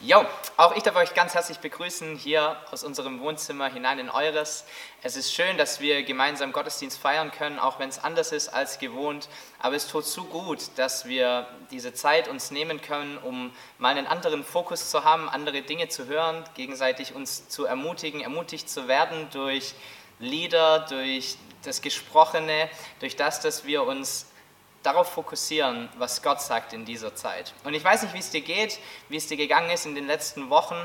Jo, 0.00 0.24
auch 0.56 0.76
ich 0.76 0.84
darf 0.84 0.94
euch 0.94 1.12
ganz 1.12 1.34
herzlich 1.34 1.58
begrüßen 1.58 2.14
hier 2.14 2.56
aus 2.70 2.84
unserem 2.84 3.18
Wohnzimmer 3.18 3.68
hinein 3.68 3.98
in 3.98 4.10
eures. 4.10 4.64
Es 5.02 5.16
ist 5.16 5.34
schön, 5.34 5.58
dass 5.58 5.80
wir 5.80 6.04
gemeinsam 6.04 6.52
Gottesdienst 6.52 6.96
feiern 6.96 7.32
können, 7.32 7.58
auch 7.58 7.80
wenn 7.80 7.88
es 7.88 7.98
anders 7.98 8.30
ist 8.30 8.48
als 8.48 8.78
gewohnt. 8.78 9.28
Aber 9.58 9.74
es 9.74 9.88
tut 9.88 10.04
so 10.04 10.22
gut, 10.22 10.60
dass 10.76 11.06
wir 11.06 11.48
diese 11.72 11.94
Zeit 11.94 12.28
uns 12.28 12.52
nehmen 12.52 12.80
können, 12.80 13.18
um 13.18 13.52
mal 13.78 13.88
einen 13.88 14.06
anderen 14.06 14.44
Fokus 14.44 14.88
zu 14.88 15.02
haben, 15.02 15.28
andere 15.28 15.62
Dinge 15.62 15.88
zu 15.88 16.06
hören, 16.06 16.44
gegenseitig 16.54 17.16
uns 17.16 17.48
zu 17.48 17.64
ermutigen, 17.64 18.20
ermutigt 18.20 18.70
zu 18.70 18.86
werden 18.86 19.26
durch 19.32 19.74
Lieder, 20.20 20.86
durch 20.88 21.38
das 21.64 21.82
Gesprochene, 21.82 22.70
durch 23.00 23.16
das, 23.16 23.40
dass 23.40 23.64
wir 23.64 23.82
uns 23.82 24.26
darauf 24.88 25.12
fokussieren, 25.12 25.90
was 25.98 26.22
Gott 26.22 26.40
sagt 26.40 26.72
in 26.72 26.86
dieser 26.86 27.14
Zeit. 27.14 27.52
Und 27.64 27.74
ich 27.74 27.84
weiß 27.84 28.02
nicht, 28.02 28.14
wie 28.14 28.20
es 28.20 28.30
dir 28.30 28.40
geht, 28.40 28.78
wie 29.10 29.18
es 29.18 29.26
dir 29.26 29.36
gegangen 29.36 29.70
ist 29.70 29.84
in 29.84 29.94
den 29.94 30.06
letzten 30.06 30.48
Wochen, 30.48 30.76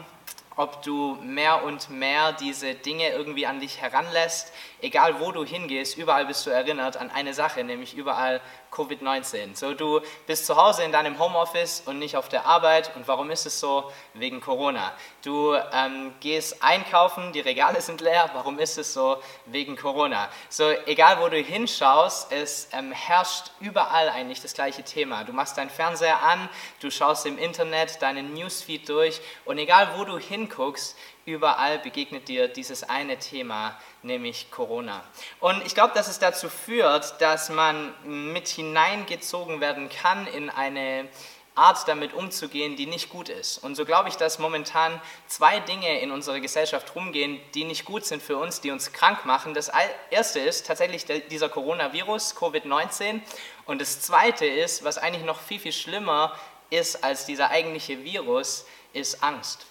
ob 0.57 0.83
du 0.83 1.17
mehr 1.21 1.63
und 1.63 1.89
mehr 1.89 2.33
diese 2.33 2.75
Dinge 2.75 3.09
irgendwie 3.09 3.47
an 3.47 3.61
dich 3.61 3.79
heranlässt. 3.81 4.51
Egal 4.81 5.21
wo 5.21 5.31
du 5.31 5.45
hingehst, 5.45 5.97
überall 5.97 6.25
bist 6.25 6.45
du 6.45 6.49
erinnert 6.49 6.97
an 6.97 7.11
eine 7.11 7.33
Sache, 7.33 7.63
nämlich 7.63 7.95
überall 7.95 8.41
Covid-19. 8.71 9.55
So, 9.55 9.73
du 9.73 10.01
bist 10.27 10.45
zu 10.45 10.57
Hause 10.57 10.83
in 10.83 10.91
deinem 10.91 11.17
Homeoffice 11.17 11.83
und 11.85 11.97
nicht 11.97 12.17
auf 12.17 12.27
der 12.27 12.45
Arbeit. 12.45 12.91
Und 12.95 13.07
warum 13.07 13.31
ist 13.31 13.45
es 13.45 13.59
so? 13.59 13.91
Wegen 14.13 14.41
Corona. 14.41 14.91
Du 15.23 15.55
ähm, 15.71 16.13
gehst 16.19 16.61
einkaufen, 16.61 17.31
die 17.31 17.39
Regale 17.39 17.79
sind 17.79 18.01
leer. 18.01 18.29
Warum 18.33 18.59
ist 18.59 18.77
es 18.77 18.93
so? 18.93 19.23
Wegen 19.45 19.77
Corona. 19.77 20.27
So, 20.49 20.69
egal 20.85 21.21
wo 21.21 21.29
du 21.29 21.37
hinschaust, 21.37 22.29
es 22.33 22.67
ähm, 22.73 22.91
herrscht 22.91 23.51
überall 23.61 24.09
eigentlich 24.09 24.41
das 24.41 24.53
gleiche 24.53 24.83
Thema. 24.83 25.23
Du 25.23 25.31
machst 25.31 25.57
deinen 25.57 25.69
Fernseher 25.69 26.21
an, 26.23 26.49
du 26.81 26.91
schaust 26.91 27.25
im 27.25 27.37
Internet 27.37 28.01
deinen 28.01 28.33
Newsfeed 28.33 28.89
durch 28.89 29.21
und 29.45 29.57
egal 29.59 29.97
wo 29.97 30.03
du 30.03 30.17
hinguckst, 30.17 30.97
Überall 31.25 31.79
begegnet 31.79 32.27
dir 32.27 32.49
dieses 32.49 32.83
eine 32.83 33.17
Thema, 33.17 33.79
nämlich 34.01 34.51
Corona. 34.51 35.01
Und 35.39 35.65
ich 35.65 35.73
glaube, 35.73 35.93
dass 35.93 36.09
es 36.09 36.19
dazu 36.19 36.49
führt, 36.49 37.21
dass 37.21 37.49
man 37.49 37.93
mit 38.03 38.49
hineingezogen 38.49 39.61
werden 39.61 39.87
kann 39.87 40.27
in 40.27 40.49
eine 40.49 41.07
Art 41.55 41.87
damit 41.87 42.13
umzugehen, 42.13 42.75
die 42.75 42.87
nicht 42.87 43.09
gut 43.09 43.29
ist. 43.29 43.59
Und 43.59 43.75
so 43.75 43.85
glaube 43.85 44.09
ich, 44.09 44.15
dass 44.15 44.39
momentan 44.39 44.99
zwei 45.27 45.59
Dinge 45.59 45.99
in 45.99 46.11
unserer 46.11 46.39
Gesellschaft 46.39 46.95
rumgehen, 46.95 47.39
die 47.53 47.63
nicht 47.63 47.85
gut 47.85 48.05
sind 48.05 48.23
für 48.23 48.37
uns, 48.37 48.61
die 48.61 48.71
uns 48.71 48.91
krank 48.91 49.25
machen. 49.25 49.53
Das 49.53 49.71
erste 50.09 50.39
ist 50.39 50.65
tatsächlich 50.65 51.05
dieser 51.29 51.49
Coronavirus, 51.49 52.35
Covid-19. 52.35 53.21
Und 53.65 53.81
das 53.81 54.01
zweite 54.01 54.45
ist, 54.45 54.83
was 54.83 54.97
eigentlich 54.97 55.25
noch 55.25 55.39
viel, 55.39 55.59
viel 55.59 55.73
schlimmer 55.73 56.35
ist 56.71 57.03
als 57.03 57.25
dieser 57.27 57.51
eigentliche 57.51 58.03
Virus, 58.03 58.65
ist 58.93 59.23
Angst. 59.23 59.65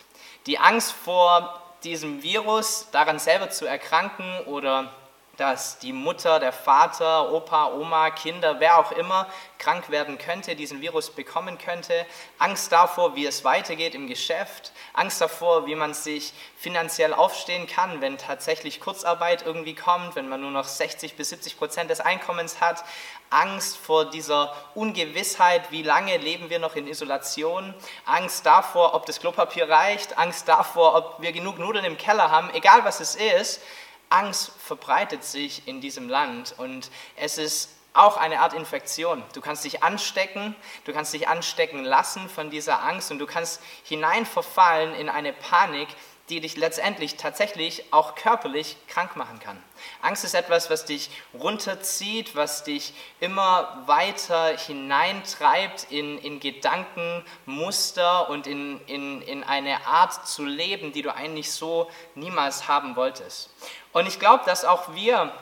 Die 0.46 0.58
Angst 0.58 0.92
vor 0.92 1.62
diesem 1.82 2.22
Virus, 2.22 2.88
daran 2.92 3.18
selber 3.18 3.50
zu 3.50 3.66
erkranken 3.66 4.40
oder 4.46 4.92
dass 5.42 5.80
die 5.80 5.92
Mutter, 5.92 6.38
der 6.38 6.52
Vater, 6.52 7.32
Opa, 7.32 7.72
Oma, 7.72 8.10
Kinder, 8.10 8.60
wer 8.60 8.78
auch 8.78 8.92
immer 8.92 9.26
krank 9.58 9.90
werden 9.90 10.16
könnte, 10.16 10.54
diesen 10.54 10.80
Virus 10.80 11.10
bekommen 11.10 11.58
könnte, 11.58 12.06
Angst 12.38 12.70
davor, 12.70 13.16
wie 13.16 13.26
es 13.26 13.44
weitergeht 13.44 13.96
im 13.96 14.06
Geschäft, 14.06 14.70
Angst 14.92 15.20
davor, 15.20 15.66
wie 15.66 15.74
man 15.74 15.94
sich 15.94 16.32
finanziell 16.56 17.12
aufstehen 17.12 17.66
kann, 17.66 18.00
wenn 18.00 18.18
tatsächlich 18.18 18.80
Kurzarbeit 18.80 19.44
irgendwie 19.44 19.74
kommt, 19.74 20.14
wenn 20.14 20.28
man 20.28 20.40
nur 20.40 20.52
noch 20.52 20.64
60 20.64 21.16
bis 21.16 21.30
70 21.30 21.58
Prozent 21.58 21.90
des 21.90 22.00
Einkommens 22.00 22.60
hat, 22.60 22.84
Angst 23.30 23.78
vor 23.78 24.04
dieser 24.10 24.54
Ungewissheit, 24.76 25.72
wie 25.72 25.82
lange 25.82 26.18
leben 26.18 26.50
wir 26.50 26.60
noch 26.60 26.76
in 26.76 26.86
Isolation, 26.86 27.74
Angst 28.04 28.46
davor, 28.46 28.94
ob 28.94 29.06
das 29.06 29.18
Klopapier 29.18 29.68
reicht, 29.68 30.18
Angst 30.18 30.46
davor, 30.46 30.94
ob 30.94 31.16
wir 31.20 31.32
genug 31.32 31.58
Nudeln 31.58 31.84
im 31.84 31.98
Keller 31.98 32.30
haben, 32.30 32.50
egal 32.54 32.84
was 32.84 33.00
es 33.00 33.16
ist, 33.16 33.60
Angst 34.12 34.52
verbreitet 34.58 35.24
sich 35.24 35.66
in 35.66 35.80
diesem 35.80 36.08
Land 36.08 36.54
und 36.58 36.90
es 37.16 37.38
ist 37.38 37.70
auch 37.94 38.16
eine 38.16 38.40
Art 38.40 38.54
Infektion. 38.54 39.22
Du 39.34 39.40
kannst 39.40 39.64
dich 39.64 39.82
anstecken, 39.82 40.54
du 40.84 40.92
kannst 40.92 41.12
dich 41.12 41.28
anstecken 41.28 41.84
lassen 41.84 42.28
von 42.28 42.50
dieser 42.50 42.82
Angst 42.82 43.10
und 43.10 43.18
du 43.18 43.26
kannst 43.26 43.60
hineinverfallen 43.84 44.94
in 44.94 45.08
eine 45.08 45.32
Panik, 45.32 45.88
die 46.32 46.40
dich 46.40 46.56
letztendlich 46.56 47.16
tatsächlich 47.16 47.92
auch 47.92 48.14
körperlich 48.14 48.78
krank 48.88 49.16
machen 49.16 49.38
kann. 49.38 49.62
Angst 50.00 50.24
ist 50.24 50.32
etwas, 50.32 50.70
was 50.70 50.86
dich 50.86 51.10
runterzieht, 51.34 52.34
was 52.34 52.64
dich 52.64 52.94
immer 53.20 53.82
weiter 53.84 54.56
hineintreibt 54.56 55.88
in, 55.90 56.16
in 56.16 56.40
Gedankenmuster 56.40 58.30
und 58.30 58.46
in, 58.46 58.80
in, 58.86 59.20
in 59.20 59.44
eine 59.44 59.86
Art 59.86 60.26
zu 60.26 60.46
leben, 60.46 60.92
die 60.92 61.02
du 61.02 61.14
eigentlich 61.14 61.52
so 61.52 61.90
niemals 62.14 62.66
haben 62.66 62.96
wolltest. 62.96 63.50
Und 63.92 64.06
ich 64.06 64.18
glaube, 64.18 64.44
dass 64.46 64.64
auch 64.64 64.94
wir 64.94 65.32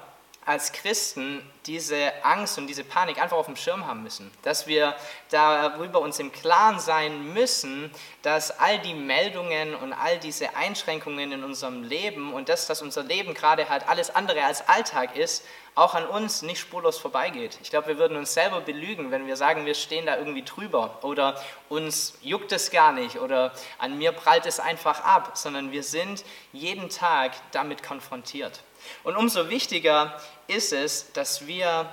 als 0.47 0.73
Christen 0.73 1.43
diese 1.67 2.13
Angst 2.25 2.57
und 2.59 2.67
diese 2.67 2.83
Panik 2.83 3.23
einfach 3.23 3.37
auf 3.37 3.47
dem 3.47 3.57
Schirm 3.57 3.87
haben 3.87 4.03
müssen. 4.03 4.31
Dass 4.43 4.67
wir 4.67 4.97
darüber 5.31 6.01
uns 6.01 6.19
im 6.19 6.33
Klaren 6.33 6.81
sein 6.81 7.35
müssen, 7.35 7.91
dass 8.23 8.59
all 8.59 8.79
die 8.79 8.95
Meldungen 8.95 9.75
und 9.75 9.93
all 9.93 10.19
diese 10.19 10.57
Einschränkungen 10.57 11.31
in 11.33 11.45
unserem 11.45 11.85
Leben 11.85 12.33
und 12.33 12.49
das, 12.49 12.67
dass 12.67 12.81
unser 12.81 13.03
Leben 13.03 13.35
gerade 13.35 13.69
halt 13.69 13.89
alles 13.89 14.15
andere 14.15 14.43
als 14.43 14.67
Alltag 14.69 15.17
ist, 15.17 15.45
auch 15.75 15.95
an 15.95 16.07
uns 16.07 16.43
nicht 16.43 16.59
spurlos 16.59 16.99
vorbeigeht. 16.99 17.59
Ich 17.63 17.71
glaube, 17.71 17.89
wir 17.89 17.99
würden 17.99 18.17
uns 18.17 18.35
selber 18.35 18.61
belügen, 18.61 19.11
wenn 19.11 19.27
wir 19.27 19.37
sagen, 19.37 19.67
wir 19.67 19.75
stehen 19.75 20.07
da 20.07 20.17
irgendwie 20.17 20.43
drüber 20.43 20.99
oder 21.03 21.41
uns 21.69 22.15
juckt 22.23 22.53
es 22.53 22.71
gar 22.71 22.93
nicht 22.93 23.19
oder 23.19 23.53
an 23.79 23.97
mir 23.99 24.13
prallt 24.13 24.47
es 24.47 24.59
einfach 24.59 25.05
ab, 25.05 25.33
sondern 25.35 25.71
wir 25.71 25.83
sind 25.83 26.25
jeden 26.53 26.89
Tag 26.89 27.33
damit 27.53 27.83
konfrontiert. 27.83 28.61
Und 29.05 29.17
umso 29.17 29.49
wichtiger 29.49 30.21
ist 30.47 30.73
es, 30.73 31.13
dass 31.13 31.47
wir 31.47 31.89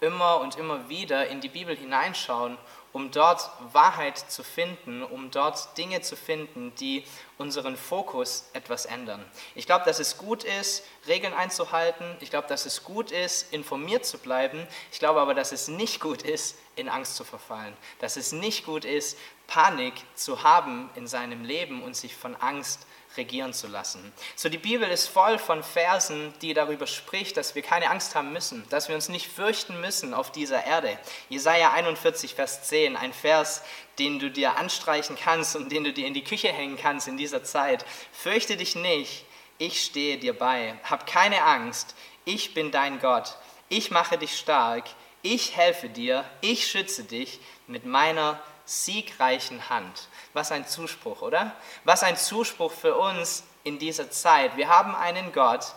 immer 0.00 0.40
und 0.40 0.56
immer 0.56 0.88
wieder 0.88 1.26
in 1.28 1.40
die 1.40 1.48
Bibel 1.48 1.76
hineinschauen, 1.76 2.58
um 2.92 3.10
dort 3.10 3.50
Wahrheit 3.72 4.16
zu 4.16 4.42
finden, 4.42 5.02
um 5.02 5.30
dort 5.30 5.76
Dinge 5.76 6.00
zu 6.00 6.16
finden, 6.16 6.74
die 6.76 7.04
unseren 7.36 7.76
Fokus 7.76 8.48
etwas 8.54 8.86
ändern. 8.86 9.22
Ich 9.54 9.66
glaube, 9.66 9.84
dass 9.84 9.98
es 9.98 10.16
gut 10.16 10.44
ist, 10.44 10.82
Regeln 11.06 11.34
einzuhalten. 11.34 12.16
Ich 12.20 12.30
glaube, 12.30 12.48
dass 12.48 12.64
es 12.64 12.84
gut 12.84 13.10
ist, 13.10 13.52
informiert 13.52 14.06
zu 14.06 14.16
bleiben. 14.16 14.66
Ich 14.92 14.98
glaube 14.98 15.20
aber, 15.20 15.34
dass 15.34 15.52
es 15.52 15.68
nicht 15.68 16.00
gut 16.00 16.22
ist, 16.22 16.56
in 16.74 16.88
Angst 16.88 17.16
zu 17.16 17.24
verfallen. 17.24 17.76
Dass 17.98 18.16
es 18.16 18.32
nicht 18.32 18.64
gut 18.64 18.86
ist, 18.86 19.18
Panik 19.46 19.94
zu 20.14 20.42
haben 20.42 20.88
in 20.94 21.06
seinem 21.06 21.44
Leben 21.44 21.82
und 21.82 21.96
sich 21.96 22.16
von 22.16 22.34
Angst 22.36 22.80
zu 22.80 22.86
regieren 23.16 23.52
zu 23.52 23.66
lassen. 23.66 24.12
So 24.34 24.48
die 24.48 24.58
Bibel 24.58 24.88
ist 24.88 25.08
voll 25.08 25.38
von 25.38 25.62
Versen, 25.62 26.32
die 26.42 26.54
darüber 26.54 26.86
spricht, 26.86 27.36
dass 27.36 27.54
wir 27.54 27.62
keine 27.62 27.90
Angst 27.90 28.14
haben 28.14 28.32
müssen, 28.32 28.64
dass 28.70 28.88
wir 28.88 28.94
uns 28.94 29.08
nicht 29.08 29.28
fürchten 29.28 29.80
müssen 29.80 30.14
auf 30.14 30.32
dieser 30.32 30.64
Erde. 30.64 30.98
Jesaja 31.28 31.72
41 31.72 32.34
Vers 32.34 32.62
10, 32.64 32.96
ein 32.96 33.12
Vers, 33.12 33.62
den 33.98 34.18
du 34.18 34.30
dir 34.30 34.56
anstreichen 34.56 35.16
kannst 35.16 35.56
und 35.56 35.72
den 35.72 35.84
du 35.84 35.92
dir 35.92 36.06
in 36.06 36.14
die 36.14 36.24
Küche 36.24 36.48
hängen 36.48 36.76
kannst 36.76 37.08
in 37.08 37.16
dieser 37.16 37.44
Zeit. 37.44 37.84
Fürchte 38.12 38.56
dich 38.56 38.76
nicht, 38.76 39.24
ich 39.58 39.82
stehe 39.82 40.18
dir 40.18 40.38
bei. 40.38 40.74
Hab 40.84 41.06
keine 41.06 41.42
Angst, 41.42 41.94
ich 42.24 42.54
bin 42.54 42.70
dein 42.70 43.00
Gott. 43.00 43.36
Ich 43.68 43.90
mache 43.90 44.18
dich 44.18 44.36
stark, 44.36 44.84
ich 45.22 45.56
helfe 45.56 45.88
dir, 45.88 46.24
ich 46.40 46.66
schütze 46.68 47.04
dich 47.04 47.40
mit 47.66 47.84
meiner 47.84 48.40
siegreichen 48.66 49.70
Hand. 49.70 50.08
Was 50.34 50.52
ein 50.52 50.66
Zuspruch, 50.66 51.22
oder? 51.22 51.52
Was 51.84 52.02
ein 52.02 52.16
Zuspruch 52.16 52.72
für 52.72 52.96
uns 52.96 53.44
in 53.64 53.78
dieser 53.78 54.10
Zeit. 54.10 54.56
Wir 54.56 54.68
haben 54.68 54.94
einen 54.94 55.32
Gott, 55.32 55.74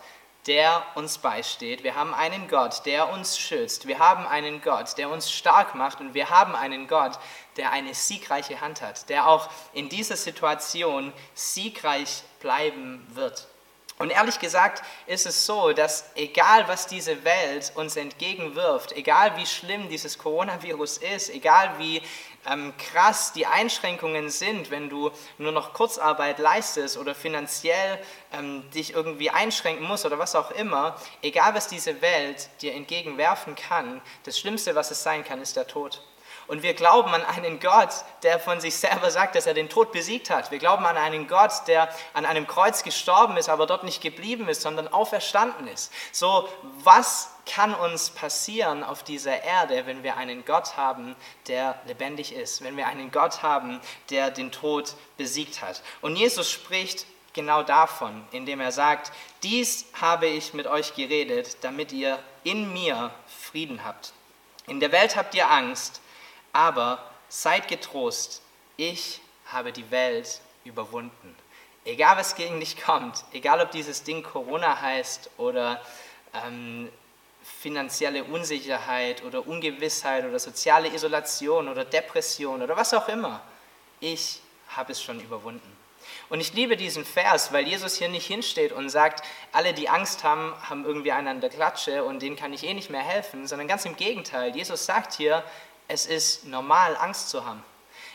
der 0.47 0.83
uns 0.95 1.17
beisteht. 1.19 1.83
Wir 1.83 1.95
haben 1.95 2.13
einen 2.13 2.47
Gott, 2.47 2.85
der 2.85 3.09
uns 3.09 3.37
schützt. 3.37 3.87
Wir 3.87 3.99
haben 3.99 4.25
einen 4.25 4.61
Gott, 4.61 4.97
der 4.97 5.09
uns 5.09 5.31
stark 5.31 5.75
macht. 5.75 6.01
Und 6.01 6.13
wir 6.13 6.29
haben 6.29 6.55
einen 6.55 6.87
Gott, 6.87 7.19
der 7.55 7.71
eine 7.71 7.93
siegreiche 7.93 8.59
Hand 8.59 8.81
hat, 8.81 9.09
der 9.09 9.27
auch 9.27 9.49
in 9.73 9.89
dieser 9.89 10.17
Situation 10.17 11.13
siegreich 11.33 12.23
bleiben 12.39 13.05
wird. 13.13 13.47
Und 13.99 14.11
ehrlich 14.11 14.39
gesagt 14.39 14.81
ist 15.07 15.25
es 15.25 15.45
so, 15.45 15.73
dass 15.73 16.05
egal 16.15 16.69
was 16.69 16.87
diese 16.87 17.25
Welt 17.25 17.73
uns 17.75 17.97
entgegenwirft, 17.97 18.93
egal 18.93 19.35
wie 19.35 19.45
schlimm 19.45 19.89
dieses 19.89 20.17
Coronavirus 20.17 20.99
ist, 20.99 21.29
egal 21.29 21.77
wie 21.79 22.01
ähm, 22.47 22.73
krass 22.77 23.33
die 23.33 23.45
Einschränkungen 23.45 24.29
sind, 24.29 24.71
wenn 24.71 24.89
du 24.89 25.11
nur 25.37 25.51
noch 25.51 25.73
Kurzarbeit 25.73 26.39
leistest 26.39 26.97
oder 26.97 27.15
finanziell 27.15 27.99
ähm, 28.33 28.69
dich 28.71 28.93
irgendwie 28.93 29.29
einschränken 29.29 29.85
musst 29.85 30.05
oder 30.05 30.19
was 30.19 30.35
auch 30.35 30.51
immer, 30.51 30.95
egal 31.21 31.53
was 31.55 31.67
diese 31.67 32.01
Welt 32.01 32.49
dir 32.61 32.73
entgegenwerfen 32.73 33.55
kann, 33.55 34.01
das 34.23 34.39
Schlimmste, 34.39 34.75
was 34.75 34.91
es 34.91 35.03
sein 35.03 35.23
kann, 35.23 35.41
ist 35.41 35.55
der 35.55 35.67
Tod. 35.67 36.01
Und 36.47 36.63
wir 36.63 36.73
glauben 36.73 37.13
an 37.13 37.23
einen 37.23 37.59
Gott, 37.59 37.89
der 38.23 38.39
von 38.39 38.59
sich 38.59 38.75
selber 38.75 39.11
sagt, 39.11 39.35
dass 39.35 39.45
er 39.45 39.53
den 39.53 39.69
Tod 39.69 39.91
besiegt 39.91 40.29
hat. 40.29 40.51
Wir 40.51 40.59
glauben 40.59 40.85
an 40.85 40.97
einen 40.97 41.27
Gott, 41.27 41.51
der 41.67 41.89
an 42.13 42.25
einem 42.25 42.47
Kreuz 42.47 42.83
gestorben 42.83 43.37
ist, 43.37 43.49
aber 43.49 43.67
dort 43.67 43.83
nicht 43.83 44.01
geblieben 44.01 44.47
ist, 44.49 44.61
sondern 44.61 44.87
auferstanden 44.87 45.67
ist. 45.67 45.91
So, 46.11 46.49
was 46.83 47.29
kann 47.45 47.73
uns 47.73 48.11
passieren 48.11 48.83
auf 48.83 49.03
dieser 49.03 49.43
Erde, 49.43 49.85
wenn 49.85 50.03
wir 50.03 50.17
einen 50.17 50.45
Gott 50.45 50.77
haben, 50.77 51.15
der 51.47 51.79
lebendig 51.87 52.33
ist, 52.33 52.63
wenn 52.63 52.77
wir 52.77 52.87
einen 52.87 53.11
Gott 53.11 53.41
haben, 53.41 53.81
der 54.09 54.29
den 54.29 54.51
Tod 54.51 54.95
besiegt 55.17 55.61
hat. 55.61 55.81
Und 56.01 56.15
Jesus 56.15 56.49
spricht 56.51 57.05
genau 57.33 57.63
davon, 57.63 58.25
indem 58.31 58.59
er 58.59 58.71
sagt, 58.71 59.11
dies 59.43 59.85
habe 59.99 60.27
ich 60.27 60.53
mit 60.53 60.67
euch 60.67 60.93
geredet, 60.93 61.57
damit 61.61 61.91
ihr 61.91 62.19
in 62.43 62.73
mir 62.73 63.11
Frieden 63.27 63.83
habt. 63.83 64.13
In 64.67 64.79
der 64.79 64.91
Welt 64.91 65.15
habt 65.15 65.33
ihr 65.33 65.49
Angst, 65.49 66.01
aber 66.53 67.03
seid 67.27 67.67
getrost, 67.67 68.41
ich 68.77 69.21
habe 69.45 69.71
die 69.71 69.89
Welt 69.91 70.41
überwunden. 70.63 71.35
Egal 71.85 72.17
was 72.17 72.35
gegen 72.35 72.59
dich 72.59 72.81
kommt, 72.81 73.23
egal 73.31 73.61
ob 73.61 73.71
dieses 73.71 74.03
Ding 74.03 74.21
Corona 74.23 74.79
heißt 74.81 75.31
oder 75.37 75.81
ähm, 76.33 76.89
finanzielle 77.41 78.23
Unsicherheit 78.23 79.23
oder 79.23 79.47
Ungewissheit 79.47 80.25
oder 80.25 80.39
soziale 80.39 80.93
Isolation 80.93 81.67
oder 81.67 81.85
Depression 81.85 82.61
oder 82.61 82.75
was 82.75 82.93
auch 82.93 83.07
immer. 83.07 83.41
Ich 83.99 84.41
habe 84.69 84.91
es 84.91 85.01
schon 85.01 85.19
überwunden. 85.19 85.77
Und 86.29 86.39
ich 86.39 86.53
liebe 86.53 86.77
diesen 86.77 87.05
Vers, 87.05 87.51
weil 87.51 87.67
Jesus 87.67 87.95
hier 87.95 88.07
nicht 88.07 88.27
hinsteht 88.27 88.71
und 88.71 88.89
sagt, 88.89 89.25
alle, 89.51 89.73
die 89.73 89.89
Angst 89.89 90.23
haben, 90.23 90.53
haben 90.61 90.85
irgendwie 90.85 91.11
einen 91.11 91.27
an 91.27 91.41
der 91.41 91.49
Klatsche 91.49 92.03
und 92.03 92.21
denen 92.21 92.35
kann 92.35 92.53
ich 92.53 92.63
eh 92.63 92.73
nicht 92.73 92.89
mehr 92.89 93.01
helfen, 93.01 93.47
sondern 93.47 93.67
ganz 93.67 93.85
im 93.85 93.95
Gegenteil. 93.95 94.55
Jesus 94.55 94.85
sagt 94.85 95.13
hier, 95.13 95.43
es 95.89 96.05
ist 96.05 96.45
normal, 96.45 96.95
Angst 96.95 97.29
zu 97.29 97.45
haben. 97.45 97.63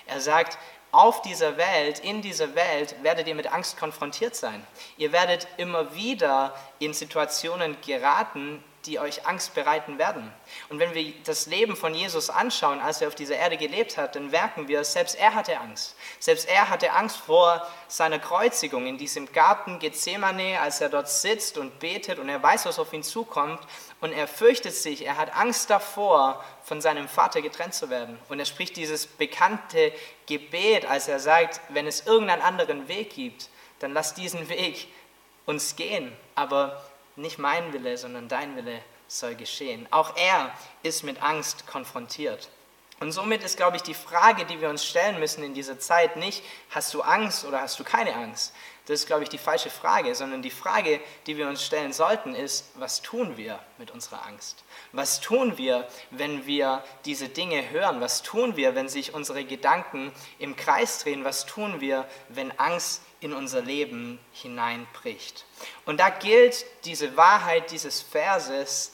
Er 0.06 0.20
sagt, 0.20 0.58
auf 0.92 1.22
dieser 1.22 1.56
Welt, 1.56 1.98
in 1.98 2.22
dieser 2.22 2.54
Welt 2.54 2.94
werdet 3.02 3.26
ihr 3.26 3.34
mit 3.34 3.52
Angst 3.52 3.76
konfrontiert 3.76 4.36
sein. 4.36 4.64
Ihr 4.96 5.10
werdet 5.10 5.48
immer 5.56 5.94
wieder 5.94 6.54
in 6.78 6.94
Situationen 6.94 7.76
geraten, 7.84 8.62
die 8.86 8.98
euch 8.98 9.26
Angst 9.26 9.54
bereiten 9.54 9.98
werden. 9.98 10.32
Und 10.68 10.78
wenn 10.78 10.94
wir 10.94 11.12
das 11.24 11.46
Leben 11.46 11.76
von 11.76 11.94
Jesus 11.94 12.30
anschauen, 12.30 12.80
als 12.80 13.00
er 13.00 13.08
auf 13.08 13.14
dieser 13.14 13.36
Erde 13.36 13.56
gelebt 13.56 13.96
hat, 13.96 14.14
dann 14.16 14.30
merken 14.30 14.68
wir, 14.68 14.84
selbst 14.84 15.16
er 15.18 15.34
hatte 15.34 15.58
Angst. 15.58 15.96
Selbst 16.18 16.48
er 16.48 16.68
hatte 16.68 16.92
Angst 16.92 17.16
vor 17.16 17.66
seiner 17.88 18.18
Kreuzigung 18.18 18.86
in 18.86 18.98
diesem 18.98 19.32
Garten 19.32 19.78
Gethsemane, 19.78 20.60
als 20.60 20.80
er 20.80 20.88
dort 20.88 21.08
sitzt 21.08 21.58
und 21.58 21.78
betet 21.78 22.18
und 22.18 22.28
er 22.28 22.42
weiß, 22.42 22.66
was 22.66 22.78
auf 22.78 22.92
ihn 22.92 23.02
zukommt. 23.02 23.60
Und 24.00 24.12
er 24.12 24.28
fürchtet 24.28 24.74
sich, 24.74 25.06
er 25.06 25.16
hat 25.16 25.34
Angst 25.34 25.70
davor, 25.70 26.44
von 26.64 26.80
seinem 26.80 27.08
Vater 27.08 27.42
getrennt 27.42 27.74
zu 27.74 27.90
werden. 27.90 28.18
Und 28.28 28.38
er 28.38 28.46
spricht 28.46 28.76
dieses 28.76 29.06
bekannte 29.06 29.92
Gebet, 30.26 30.86
als 30.86 31.08
er 31.08 31.20
sagt, 31.20 31.60
wenn 31.68 31.86
es 31.86 32.06
irgendeinen 32.06 32.42
anderen 32.42 32.88
Weg 32.88 33.14
gibt, 33.14 33.48
dann 33.80 33.92
lass 33.92 34.14
diesen 34.14 34.48
Weg 34.48 34.88
uns 35.46 35.76
gehen. 35.76 36.12
Aber 36.34 36.82
nicht 37.16 37.38
mein 37.38 37.72
Wille, 37.72 37.96
sondern 37.96 38.28
dein 38.28 38.56
Wille 38.56 38.80
soll 39.08 39.34
geschehen. 39.34 39.86
Auch 39.90 40.16
er 40.16 40.52
ist 40.82 41.02
mit 41.02 41.22
Angst 41.22 41.66
konfrontiert. 41.66 42.48
Und 43.00 43.12
somit 43.12 43.42
ist, 43.42 43.56
glaube 43.56 43.76
ich, 43.76 43.82
die 43.82 43.94
Frage, 43.94 44.44
die 44.44 44.60
wir 44.60 44.70
uns 44.70 44.84
stellen 44.84 45.18
müssen 45.18 45.42
in 45.42 45.54
dieser 45.54 45.78
Zeit 45.78 46.16
nicht, 46.16 46.42
hast 46.70 46.94
du 46.94 47.02
Angst 47.02 47.44
oder 47.44 47.60
hast 47.60 47.78
du 47.78 47.84
keine 47.84 48.14
Angst? 48.14 48.54
Das 48.86 49.00
ist, 49.00 49.06
glaube 49.06 49.22
ich, 49.22 49.30
die 49.30 49.38
falsche 49.38 49.70
Frage, 49.70 50.14
sondern 50.14 50.42
die 50.42 50.50
Frage, 50.50 51.00
die 51.26 51.36
wir 51.36 51.48
uns 51.48 51.64
stellen 51.64 51.92
sollten, 51.92 52.34
ist, 52.34 52.70
was 52.74 53.00
tun 53.00 53.36
wir 53.36 53.58
mit 53.78 53.90
unserer 53.90 54.26
Angst? 54.26 54.62
Was 54.92 55.20
tun 55.20 55.56
wir, 55.56 55.88
wenn 56.10 56.46
wir 56.46 56.84
diese 57.04 57.28
Dinge 57.28 57.70
hören? 57.70 58.00
Was 58.00 58.22
tun 58.22 58.56
wir, 58.56 58.74
wenn 58.74 58.88
sich 58.88 59.14
unsere 59.14 59.44
Gedanken 59.44 60.12
im 60.38 60.54
Kreis 60.54 60.98
drehen? 60.98 61.24
Was 61.24 61.46
tun 61.46 61.80
wir, 61.80 62.06
wenn 62.28 62.58
Angst 62.58 63.00
in 63.24 63.32
unser 63.32 63.62
Leben 63.62 64.20
hineinbricht. 64.32 65.46
Und 65.86 65.98
da 65.98 66.10
gilt 66.10 66.66
diese 66.84 67.16
Wahrheit 67.16 67.70
dieses 67.70 68.02
Verses 68.02 68.93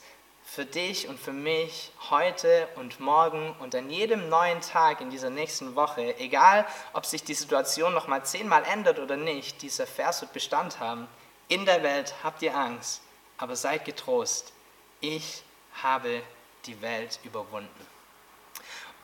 für 0.53 0.65
dich 0.65 1.07
und 1.07 1.17
für 1.17 1.31
mich 1.31 1.93
heute 2.09 2.67
und 2.75 2.99
morgen 2.99 3.55
und 3.59 3.73
an 3.73 3.89
jedem 3.89 4.27
neuen 4.27 4.59
Tag 4.59 4.99
in 4.99 5.09
dieser 5.09 5.29
nächsten 5.29 5.75
Woche, 5.75 6.19
egal 6.19 6.67
ob 6.91 7.05
sich 7.05 7.23
die 7.23 7.35
Situation 7.35 7.93
noch 7.93 8.09
mal 8.09 8.25
zehnmal 8.25 8.65
ändert 8.65 8.99
oder 8.99 9.15
nicht, 9.15 9.61
dieser 9.61 9.87
Vers 9.87 10.19
wird 10.19 10.33
Bestand 10.33 10.81
haben. 10.81 11.07
In 11.47 11.63
der 11.65 11.83
Welt 11.83 12.13
habt 12.21 12.41
ihr 12.41 12.53
Angst, 12.53 13.01
aber 13.37 13.55
seid 13.55 13.85
getrost. 13.85 14.51
Ich 14.99 15.41
habe 15.81 16.21
die 16.65 16.81
Welt 16.81 17.21
überwunden. 17.23 17.87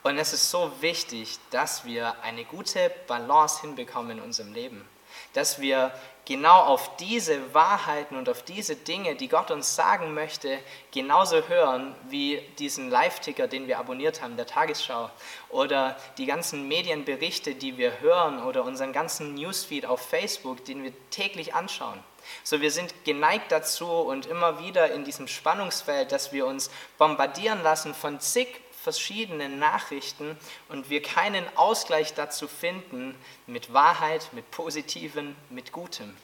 Und 0.03 0.17
es 0.17 0.33
ist 0.33 0.51
so 0.51 0.73
wichtig, 0.81 1.39
dass 1.51 1.85
wir 1.85 2.21
eine 2.23 2.43
gute 2.43 2.91
Balance 3.07 3.61
hinbekommen 3.61 4.17
in 4.17 4.21
unserem 4.21 4.53
Leben 4.53 4.85
dass 5.33 5.59
wir 5.61 5.91
genau 6.27 6.59
auf 6.59 6.97
diese 6.97 7.53
Wahrheiten 7.53 8.17
und 8.17 8.27
auf 8.27 8.43
diese 8.43 8.75
Dinge, 8.75 9.15
die 9.15 9.29
Gott 9.29 9.49
uns 9.49 9.75
sagen 9.75 10.13
möchte, 10.13 10.59
genauso 10.91 11.47
hören 11.47 11.95
wie 12.09 12.41
diesen 12.59 12.89
Live-Ticker, 12.89 13.47
den 13.47 13.67
wir 13.67 13.79
abonniert 13.79 14.21
haben, 14.21 14.35
der 14.35 14.45
Tagesschau, 14.45 15.09
oder 15.49 15.95
die 16.17 16.25
ganzen 16.25 16.67
Medienberichte, 16.67 17.55
die 17.55 17.77
wir 17.77 18.01
hören, 18.01 18.43
oder 18.43 18.65
unseren 18.65 18.91
ganzen 18.91 19.35
Newsfeed 19.35 19.85
auf 19.85 20.01
Facebook, 20.01 20.65
den 20.65 20.83
wir 20.83 20.91
täglich 21.11 21.53
anschauen. 21.55 21.99
So, 22.43 22.59
wir 22.59 22.71
sind 22.71 23.05
geneigt 23.05 23.51
dazu 23.53 23.89
und 23.89 24.25
immer 24.25 24.59
wieder 24.59 24.91
in 24.91 25.05
diesem 25.05 25.29
Spannungsfeld, 25.29 26.11
dass 26.11 26.33
wir 26.33 26.45
uns 26.45 26.69
bombardieren 26.97 27.63
lassen 27.63 27.93
von 27.93 28.19
zig 28.19 28.47
verschiedenen 28.87 29.59
Nachrichten 29.59 30.37
und 30.69 30.89
wir 30.89 31.01
keinen 31.01 31.45
Ausgleich 31.57 32.13
dazu 32.13 32.47
finden 32.47 33.15
mit 33.45 33.73
Wahrheit, 33.73 34.29
mit 34.31 34.49
Positiven, 34.49 35.35
mit 35.49 35.73
Gutem. 35.73 36.15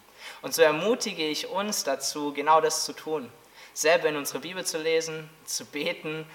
Und 0.41 0.53
so 0.53 0.61
ermutige 0.61 1.27
ich 1.27 1.49
uns 1.49 1.83
dazu, 1.83 2.31
genau 2.31 2.61
das 2.61 2.85
zu 2.85 2.93
tun. 2.93 3.29
Selber 3.73 4.07
in 4.07 4.15
unsere 4.15 4.39
Bibel 4.39 4.63
zu 4.63 4.77
lesen, 4.77 5.29
zu 5.43 5.65
beten 5.65 6.25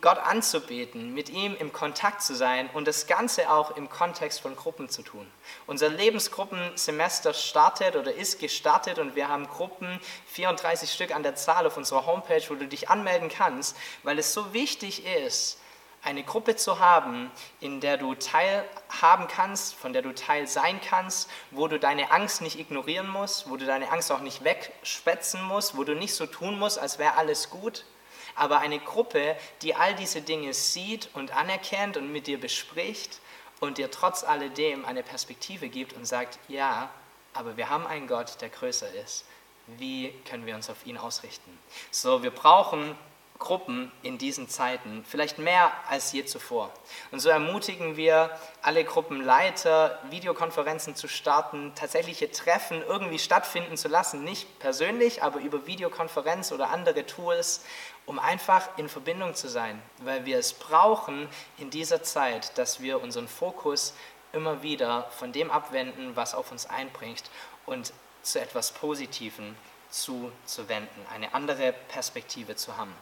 Gott 0.00 0.18
anzubeten, 0.18 1.12
mit 1.12 1.28
ihm 1.28 1.54
im 1.56 1.72
Kontakt 1.72 2.22
zu 2.22 2.34
sein 2.34 2.68
und 2.72 2.86
das 2.86 3.06
Ganze 3.06 3.50
auch 3.50 3.76
im 3.76 3.88
Kontext 3.88 4.40
von 4.40 4.56
Gruppen 4.56 4.88
zu 4.88 5.02
tun. 5.02 5.30
Unser 5.66 5.88
Lebensgruppensemester 5.90 7.34
startet 7.34 7.96
oder 7.96 8.12
ist 8.12 8.40
gestartet 8.40 8.98
und 8.98 9.16
wir 9.16 9.28
haben 9.28 9.48
Gruppen, 9.48 10.00
34 10.28 10.90
Stück 10.90 11.14
an 11.14 11.22
der 11.22 11.34
Zahl 11.34 11.66
auf 11.66 11.76
unserer 11.76 12.06
Homepage, 12.06 12.42
wo 12.48 12.54
du 12.54 12.66
dich 12.66 12.88
anmelden 12.88 13.28
kannst, 13.28 13.76
weil 14.02 14.18
es 14.18 14.32
so 14.32 14.52
wichtig 14.52 15.04
ist, 15.04 15.58
eine 16.04 16.24
Gruppe 16.24 16.56
zu 16.56 16.80
haben, 16.80 17.30
in 17.60 17.80
der 17.80 17.96
du 17.96 18.14
teilhaben 18.14 19.28
kannst, 19.28 19.74
von 19.74 19.92
der 19.92 20.02
du 20.02 20.12
Teil 20.12 20.48
sein 20.48 20.80
kannst, 20.80 21.30
wo 21.52 21.68
du 21.68 21.78
deine 21.78 22.10
Angst 22.10 22.42
nicht 22.42 22.58
ignorieren 22.58 23.08
musst, 23.08 23.48
wo 23.48 23.56
du 23.56 23.66
deine 23.66 23.90
Angst 23.92 24.10
auch 24.10 24.20
nicht 24.20 24.42
wegspetzen 24.42 25.42
musst, 25.42 25.76
wo 25.76 25.84
du 25.84 25.94
nicht 25.94 26.14
so 26.14 26.26
tun 26.26 26.58
musst, 26.58 26.78
als 26.78 26.98
wäre 26.98 27.14
alles 27.14 27.50
gut, 27.50 27.84
aber 28.34 28.58
eine 28.60 28.78
Gruppe, 28.78 29.36
die 29.62 29.74
all 29.74 29.94
diese 29.94 30.22
Dinge 30.22 30.54
sieht 30.54 31.08
und 31.14 31.34
anerkennt 31.36 31.96
und 31.96 32.12
mit 32.12 32.26
dir 32.26 32.40
bespricht 32.40 33.20
und 33.60 33.78
dir 33.78 33.90
trotz 33.90 34.24
alledem 34.24 34.84
eine 34.84 35.02
Perspektive 35.02 35.68
gibt 35.68 35.92
und 35.92 36.04
sagt, 36.04 36.38
ja, 36.48 36.90
aber 37.34 37.56
wir 37.56 37.68
haben 37.68 37.86
einen 37.86 38.06
Gott, 38.06 38.40
der 38.40 38.48
größer 38.48 38.92
ist. 38.94 39.24
Wie 39.66 40.12
können 40.28 40.46
wir 40.46 40.54
uns 40.54 40.68
auf 40.68 40.84
ihn 40.86 40.98
ausrichten? 40.98 41.58
So, 41.90 42.22
wir 42.22 42.32
brauchen 42.32 42.96
Gruppen 43.42 43.90
in 44.02 44.18
diesen 44.18 44.48
Zeiten, 44.48 45.04
vielleicht 45.04 45.38
mehr 45.38 45.72
als 45.88 46.12
je 46.12 46.24
zuvor. 46.24 46.70
Und 47.10 47.18
so 47.18 47.28
ermutigen 47.28 47.96
wir 47.96 48.30
alle 48.62 48.84
Gruppenleiter, 48.84 49.98
Videokonferenzen 50.10 50.94
zu 50.94 51.08
starten, 51.08 51.72
tatsächliche 51.74 52.30
Treffen 52.30 52.82
irgendwie 52.82 53.18
stattfinden 53.18 53.76
zu 53.76 53.88
lassen, 53.88 54.22
nicht 54.22 54.60
persönlich, 54.60 55.24
aber 55.24 55.40
über 55.40 55.66
Videokonferenz 55.66 56.52
oder 56.52 56.70
andere 56.70 57.04
Tools, 57.04 57.64
um 58.06 58.20
einfach 58.20 58.68
in 58.76 58.88
Verbindung 58.88 59.34
zu 59.34 59.48
sein, 59.48 59.82
weil 59.98 60.24
wir 60.24 60.38
es 60.38 60.52
brauchen 60.52 61.28
in 61.58 61.68
dieser 61.68 62.04
Zeit, 62.04 62.56
dass 62.58 62.80
wir 62.80 63.02
unseren 63.02 63.26
Fokus 63.26 63.92
immer 64.32 64.62
wieder 64.62 65.10
von 65.18 65.32
dem 65.32 65.50
abwenden, 65.50 66.14
was 66.14 66.34
auf 66.34 66.52
uns 66.52 66.66
einbringt 66.66 67.24
und 67.66 67.92
zu 68.22 68.40
etwas 68.40 68.70
Positivem 68.70 69.56
zuzuwenden, 69.90 71.06
eine 71.12 71.34
andere 71.34 71.74
Perspektive 71.88 72.54
zu 72.54 72.76
haben. 72.76 72.94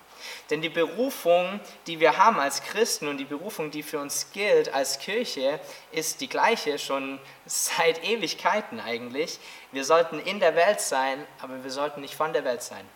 Denn 0.51 0.63
die 0.63 0.69
Berufung, 0.69 1.61
die 1.87 2.01
wir 2.01 2.19
haben 2.19 2.39
als 2.39 2.63
Christen 2.63 3.09
und 3.09 3.19
die 3.19 3.25
Berufung, 3.25 3.71
die 3.71 3.83
für 3.83 3.99
uns 3.99 4.33
gilt 4.33 4.73
als 4.73 4.99
Kirche, 4.99 5.61
ist 5.93 6.21
die 6.21 6.29
gleiche 6.29 6.79
schon 6.79 7.21
seit 7.47 8.05
Ewigkeiten 8.05 8.81
eigentlich. 8.81 9.39
Wir 9.73 9.85
sollten 9.85 10.19
in 10.21 10.41
der 10.41 10.57
Welt 10.57 10.81
sein, 10.81 11.27
aber 11.41 11.63
wir 11.63 11.71
sollten 11.71 12.01
nicht 12.01 12.15
von 12.15 12.33
der 12.33 12.45
Welt 12.45 12.63
sein. 12.63 12.87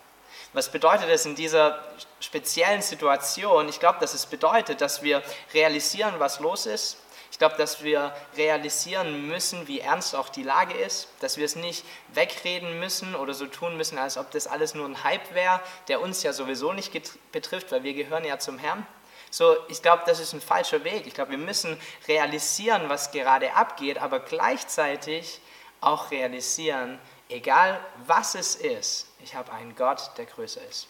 Was 0.53 0.71
bedeutet 0.71 1.09
es 1.09 1.25
in 1.25 1.35
dieser 1.35 1.83
speziellen 2.21 2.81
Situation? 2.81 3.67
Ich 3.67 3.79
glaube, 3.79 3.99
dass 3.99 4.13
es 4.13 4.25
bedeutet, 4.25 4.79
dass 4.79 5.03
wir 5.03 5.21
realisieren, 5.53 6.15
was 6.17 6.39
los 6.39 6.65
ist, 6.65 6.97
ich 7.31 7.37
glaube, 7.37 7.55
dass 7.57 7.83
wir 7.83 8.15
realisieren 8.37 9.27
müssen, 9.27 9.67
wie 9.67 9.79
ernst 9.79 10.15
auch 10.15 10.29
die 10.29 10.43
Lage 10.43 10.73
ist, 10.73 11.09
dass 11.19 11.37
wir 11.37 11.45
es 11.45 11.55
nicht 11.55 11.85
wegreden 12.13 12.79
müssen 12.79 13.15
oder 13.15 13.33
so 13.33 13.45
tun 13.47 13.77
müssen, 13.77 13.97
als 13.97 14.17
ob 14.17 14.31
das 14.31 14.47
alles 14.47 14.75
nur 14.75 14.85
ein 14.85 15.03
Hype 15.03 15.33
wäre, 15.33 15.59
der 15.87 16.01
uns 16.01 16.23
ja 16.23 16.33
sowieso 16.33 16.73
nicht 16.73 16.91
betrifft, 17.31 17.71
weil 17.71 17.83
wir 17.83 17.93
gehören 17.93 18.25
ja 18.25 18.39
zum 18.39 18.57
Herrn, 18.57 18.85
So, 19.31 19.57
ich 19.67 19.81
glaube, 19.81 20.03
das 20.05 20.19
ist 20.21 20.31
ein 20.31 20.39
falscher 20.39 20.85
Weg. 20.85 21.07
Ich 21.07 21.13
glaube, 21.13 21.31
wir 21.31 21.37
müssen 21.37 21.77
realisieren, 22.07 22.87
was 22.87 23.11
gerade 23.11 23.53
abgeht, 23.53 23.97
aber 23.97 24.21
gleichzeitig 24.21 25.41
auch 25.81 26.09
realisieren, 26.11 26.99
egal 27.27 27.79
was 28.05 28.35
es 28.35 28.55
ist, 28.55 29.07
ich 29.23 29.35
habe 29.35 29.51
einen 29.51 29.75
Gott, 29.75 30.11
der 30.17 30.25
größer 30.25 30.61
ist. 30.69 30.87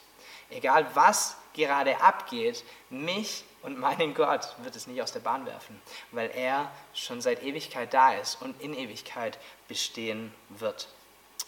Egal 0.51 0.85
was 0.93 1.37
gerade 1.53 1.99
abgeht, 2.01 2.63
mich 2.91 3.45
und 3.65 3.79
meinen 3.79 4.13
Gott 4.13 4.55
wird 4.59 4.75
es 4.75 4.87
nicht 4.87 5.01
aus 5.01 5.11
der 5.11 5.19
Bahn 5.19 5.45
werfen, 5.45 5.81
weil 6.11 6.29
er 6.35 6.71
schon 6.93 7.21
seit 7.21 7.43
Ewigkeit 7.43 7.93
da 7.93 8.13
ist 8.13 8.41
und 8.41 8.61
in 8.61 8.73
Ewigkeit 8.73 9.37
bestehen 9.67 10.33
wird. 10.49 10.87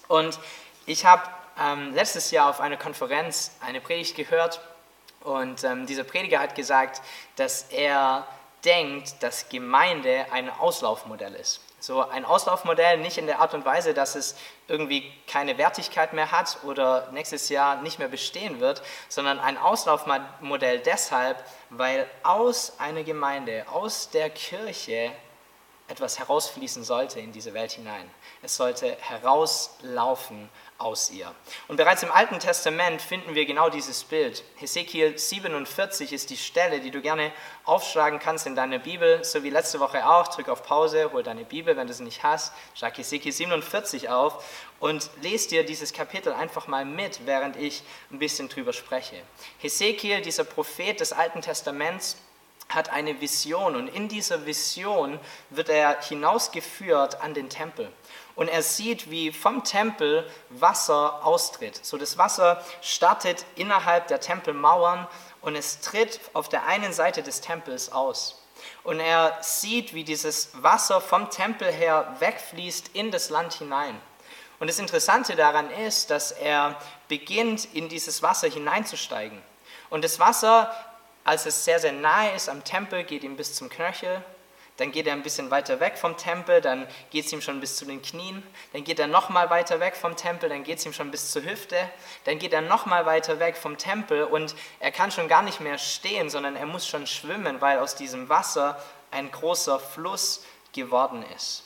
Und 0.08 0.40
ich 0.86 1.06
habe 1.06 1.24
ähm, 1.60 1.94
letztes 1.94 2.32
Jahr 2.32 2.50
auf 2.50 2.60
einer 2.60 2.78
Konferenz 2.78 3.52
eine 3.62 3.82
Predigt 3.82 4.16
gehört 4.16 4.62
und 5.22 5.64
ähm, 5.64 5.86
dieser 5.86 6.04
Prediger 6.04 6.40
hat 6.40 6.56
gesagt, 6.56 7.02
dass 7.36 7.64
er 7.64 8.28
denkt, 8.66 9.22
dass 9.22 9.50
Gemeinde 9.50 10.26
ein 10.32 10.50
Auslaufmodell 10.50 11.36
ist. 11.36 11.62
So 11.88 12.02
ein 12.02 12.26
Auslaufmodell 12.26 12.98
nicht 12.98 13.18
in 13.18 13.28
der 13.28 13.40
Art 13.40 13.54
und 13.54 13.64
Weise, 13.64 13.94
dass 13.94 14.16
es 14.16 14.36
irgendwie 14.68 15.10
keine 15.26 15.58
Wertigkeit 15.58 16.12
mehr 16.12 16.34
hat 16.34 16.58
oder 16.64 17.08
nächstes 17.14 17.48
Jahr 17.48 17.82
nicht 17.82 17.98
mehr 17.98 18.10
bestehen 18.10 18.60
wird, 18.60 18.82
sondern 19.08 19.40
ein 19.40 19.58
Auslaufmodell 19.58 20.80
deshalb, 20.80 21.42
weil 21.70 22.06
aus 22.24 22.74
einer 22.78 23.06
Gemeinde, 23.06 23.66
aus 23.72 24.10
der 24.10 24.30
Kirche 24.30 25.14
etwas 25.88 26.20
herausfließen 26.20 26.84
sollte 26.84 27.22
in 27.22 27.32
diese 27.32 27.54
Welt 27.54 27.72
hinein. 27.72 28.12
Es 28.42 28.58
sollte 28.58 28.98
herauslaufen 29.00 30.50
aus 30.78 31.10
ihr. 31.10 31.34
Und 31.68 31.78
bereits 31.78 32.04
im 32.04 32.12
Alten 32.12 32.40
Testament 32.40 33.02
finden 33.02 33.34
wir 33.36 33.46
genau 33.46 33.70
dieses 33.70 34.04
Bild. 34.04 34.44
Hesekiel 34.58 35.18
47 35.18 36.14
ist 36.14 36.30
die 36.30 36.38
Stelle, 36.38 36.80
die 36.80 36.92
du 36.92 37.02
gerne 37.02 37.32
aufschlagen 37.66 38.20
kannst 38.20 38.46
in 38.46 38.56
deiner 38.56 38.80
Bibel, 38.80 39.24
so 39.24 39.44
wie 39.44 39.50
letzte 39.50 39.80
Woche 39.80 40.08
auch. 40.08 40.28
Drück 40.28 40.50
auf 40.50 40.64
Pause, 40.64 41.12
hol 41.12 41.24
deine 41.24 41.46
Bibel, 41.46 41.76
wenn 41.78 41.88
du 41.88 41.94
sie 41.94 42.04
nicht 42.04 42.24
hast. 42.24 42.54
Schlag 42.76 42.98
Hesekiel 42.98 43.32
47 43.32 44.10
auf 44.10 44.44
und 44.80 45.10
lest 45.22 45.52
dir 45.52 45.66
dieses 45.66 45.94
Kapitel 45.94 46.32
einfach 46.32 46.68
mal 46.68 46.86
mit, 46.86 47.26
während 47.26 47.56
ich 47.56 47.82
ein 48.12 48.20
bisschen 48.20 48.48
drüber 48.50 48.74
spreche. 48.74 49.16
Hesekiel, 49.60 50.22
dieser 50.22 50.44
Prophet 50.44 51.00
des 51.00 51.12
Alten 51.12 51.42
Testaments, 51.42 52.18
hat 52.70 52.90
eine 52.90 53.22
Vision 53.22 53.76
und 53.76 53.88
in 53.88 54.08
dieser 54.08 54.46
Vision 54.46 55.20
wird 55.50 55.70
er 55.70 56.02
hinausgeführt 56.02 57.22
an 57.22 57.34
den 57.34 57.50
Tempel. 57.50 57.92
Und 58.36 58.50
er 58.50 58.62
sieht, 58.62 59.10
wie 59.10 59.32
vom 59.32 59.64
Tempel 59.64 60.30
Wasser 60.50 61.26
austritt. 61.26 61.84
So 61.84 61.98
das 61.98 62.18
Wasser 62.18 62.64
startet 62.82 63.46
innerhalb 63.56 64.08
der 64.08 64.20
Tempelmauern 64.20 65.08
und 65.42 65.56
es 65.56 65.80
tritt 65.80 66.20
auf 66.34 66.50
der 66.50 66.66
einen 66.66 66.94
Seite 66.94 67.24
des 67.24 67.42
Tempels 67.42 67.92
aus. 67.92 68.44
Und 68.84 69.00
er 69.00 69.38
sieht, 69.42 69.94
wie 69.94 70.04
dieses 70.04 70.52
Wasser 70.62 71.02
vom 71.02 71.30
Tempel 71.30 71.72
her 71.72 72.16
wegfließt 72.20 72.92
in 72.94 73.12
das 73.12 73.30
Land 73.30 73.54
hinein. 73.54 74.00
Und 74.60 74.68
das 74.68 74.80
Interessante 74.80 75.36
daran 75.36 75.70
ist, 75.72 76.10
dass 76.10 76.32
er 76.32 76.76
beginnt, 77.08 77.66
in 77.74 77.90
dieses 77.90 78.24
Wasser 78.24 78.50
hineinzusteigen. 78.50 79.42
Und 79.90 80.04
das 80.04 80.20
Wasser 80.20 80.74
als 81.28 81.46
es 81.46 81.66
sehr, 81.66 81.80
sehr 81.80 81.92
nahe 81.92 82.34
ist 82.36 82.48
am 82.48 82.64
Tempel, 82.64 83.04
geht 83.04 83.24
ihm 83.24 83.36
bis 83.36 83.54
zum 83.54 83.70
Knöchel. 83.70 84.24
Dann 84.78 84.94
geht 84.94 85.08
er 85.08 85.14
ein 85.14 85.24
bisschen 85.24 85.52
weiter 85.52 85.82
weg 85.82 85.98
vom 85.98 86.16
Tempel, 86.16 86.62
dann 86.62 86.88
geht 87.10 87.26
es 87.26 87.34
ihm 87.34 87.42
schon 87.42 87.60
bis 87.60 87.76
zu 87.76 87.84
den 87.84 88.02
Knien. 88.02 88.44
Dann 88.72 88.86
geht 88.86 88.98
er 88.98 89.08
nochmal 89.08 89.50
weiter 89.50 89.82
weg 89.82 89.98
vom 89.98 90.16
Tempel, 90.16 90.48
dann 90.48 90.64
geht 90.64 90.78
es 90.78 90.86
ihm 90.86 90.94
schon 90.94 91.12
bis 91.12 91.32
zur 91.32 91.44
Hüfte. 91.44 91.76
Dann 92.24 92.40
geht 92.40 92.54
er 92.54 92.62
nochmal 92.62 93.06
weiter 93.06 93.40
weg 93.40 93.58
vom 93.58 93.78
Tempel 93.78 94.24
und 94.24 94.56
er 94.80 94.92
kann 94.92 95.12
schon 95.12 95.28
gar 95.28 95.42
nicht 95.42 95.60
mehr 95.60 95.78
stehen, 95.78 96.30
sondern 96.30 96.56
er 96.56 96.66
muss 96.66 96.88
schon 96.88 97.06
schwimmen, 97.06 97.60
weil 97.60 97.80
aus 97.80 97.96
diesem 97.96 98.30
Wasser 98.30 98.82
ein 99.12 99.30
großer 99.30 99.80
Fluss 99.80 100.46
geworden 100.72 101.26
ist. 101.36 101.64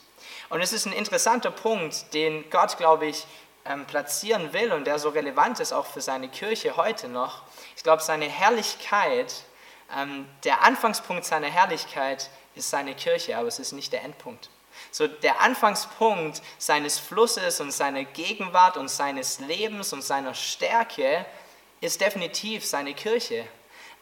Und 0.49 0.61
es 0.61 0.73
ist 0.73 0.87
ein 0.87 0.93
interessanter 0.93 1.51
Punkt, 1.51 2.15
den 2.15 2.49
Gott, 2.49 2.77
glaube 2.77 3.05
ich, 3.05 3.27
ähm, 3.65 3.85
platzieren 3.85 4.53
will 4.53 4.71
und 4.71 4.85
der 4.85 4.97
so 4.97 5.09
relevant 5.09 5.59
ist 5.59 5.71
auch 5.71 5.85
für 5.85 6.01
seine 6.01 6.29
Kirche 6.29 6.77
heute 6.77 7.07
noch. 7.07 7.43
Ich 7.77 7.83
glaube, 7.83 8.01
seine 8.01 8.25
Herrlichkeit 8.25 9.43
der 10.43 10.63
Anfangspunkt 10.63 11.25
seiner 11.25 11.47
Herrlichkeit 11.47 12.29
ist 12.55 12.69
seine 12.69 12.95
Kirche, 12.95 13.37
aber 13.37 13.47
es 13.47 13.59
ist 13.59 13.71
nicht 13.71 13.91
der 13.93 14.03
Endpunkt. 14.03 14.49
So 14.91 15.07
der 15.07 15.41
Anfangspunkt 15.41 16.41
seines 16.57 16.99
Flusses 16.99 17.59
und 17.61 17.71
seiner 17.71 18.03
Gegenwart 18.03 18.77
und 18.77 18.89
seines 18.89 19.39
Lebens 19.39 19.93
und 19.93 20.01
seiner 20.01 20.33
Stärke 20.33 21.25
ist 21.81 22.01
definitiv 22.01 22.65
seine 22.65 22.93
Kirche. 22.93 23.45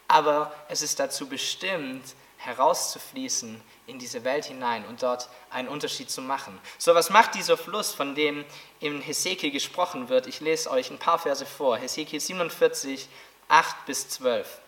Aber 0.08 0.52
es 0.68 0.82
ist 0.82 0.98
dazu 0.98 1.28
bestimmt, 1.28 2.04
herauszufließen 2.38 3.60
in 3.86 3.98
diese 3.98 4.24
Welt 4.24 4.46
hinein 4.46 4.84
und 4.86 5.02
dort 5.02 5.28
einen 5.50 5.68
Unterschied 5.68 6.10
zu 6.10 6.22
machen. 6.22 6.58
So, 6.78 6.94
was 6.94 7.10
macht 7.10 7.34
dieser 7.34 7.56
Fluss, 7.56 7.92
von 7.92 8.14
dem 8.14 8.44
in 8.80 9.00
Hesekiel 9.02 9.50
gesprochen 9.50 10.08
wird? 10.08 10.26
Ich 10.26 10.40
lese 10.40 10.70
euch 10.70 10.90
ein 10.90 10.98
paar 10.98 11.18
Verse 11.18 11.44
vor. 11.44 11.76
Hesekiel 11.76 12.20
47, 12.20 13.08
8 13.48 13.86
bis 13.86 14.08
12. 14.08 14.58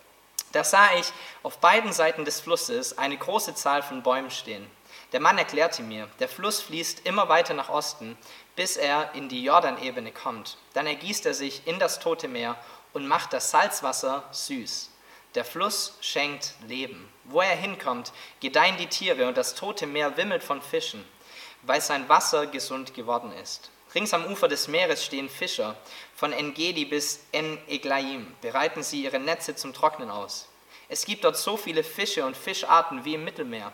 Da 0.53 0.63
sah 0.63 0.95
ich 0.95 1.11
auf 1.41 1.57
beiden 1.57 1.91
Seiten 1.91 2.25
des 2.25 2.39
Flusses 2.39 2.97
eine 2.97 3.17
große 3.17 3.55
Zahl 3.55 3.81
von 3.81 4.03
Bäumen 4.03 4.31
stehen. 4.31 4.65
Der 5.11 5.19
Mann 5.19 5.37
erklärte 5.37 5.81
mir, 5.83 6.07
der 6.19 6.29
Fluss 6.29 6.61
fließt 6.61 7.05
immer 7.05 7.27
weiter 7.27 7.53
nach 7.53 7.69
Osten, 7.69 8.17
bis 8.55 8.77
er 8.77 9.13
in 9.15 9.29
die 9.29 9.43
Jordanebene 9.43 10.11
kommt. 10.11 10.57
Dann 10.73 10.87
ergießt 10.87 11.25
er 11.25 11.33
sich 11.33 11.67
in 11.67 11.79
das 11.79 11.99
Tote 11.99 12.27
Meer 12.27 12.55
und 12.93 13.07
macht 13.07 13.33
das 13.33 13.49
Salzwasser 13.49 14.23
süß. 14.31 14.91
Der 15.33 15.43
Fluss 15.43 15.97
schenkt 16.01 16.53
Leben. 16.67 17.11
Wo 17.23 17.41
er 17.41 17.55
hinkommt, 17.55 18.13
gedeihen 18.39 18.77
die 18.77 18.87
Tiere 18.87 19.27
und 19.27 19.37
das 19.37 19.55
Tote 19.55 19.87
Meer 19.87 20.17
wimmelt 20.17 20.43
von 20.43 20.61
Fischen, 20.61 21.03
weil 21.63 21.81
sein 21.81 22.07
Wasser 22.09 22.45
gesund 22.45 22.93
geworden 22.93 23.31
ist. 23.31 23.71
Rings 23.95 24.13
am 24.13 24.25
Ufer 24.25 24.47
des 24.47 24.67
Meeres 24.67 25.05
stehen 25.05 25.29
Fischer. 25.29 25.75
Von 26.15 26.33
Engedi 26.33 26.85
bis 26.85 27.19
En-Eglaim 27.31 28.33
bereiten 28.41 28.81
sie 28.81 29.03
ihre 29.03 29.19
Netze 29.19 29.55
zum 29.55 29.71
Trocknen 29.71 30.09
aus. 30.09 30.49
Es 30.89 31.05
gibt 31.05 31.23
dort 31.23 31.37
so 31.37 31.57
viele 31.57 31.83
Fische 31.83 32.25
und 32.25 32.35
Fischarten 32.35 33.05
wie 33.05 33.13
im 33.13 33.23
Mittelmeer. 33.23 33.71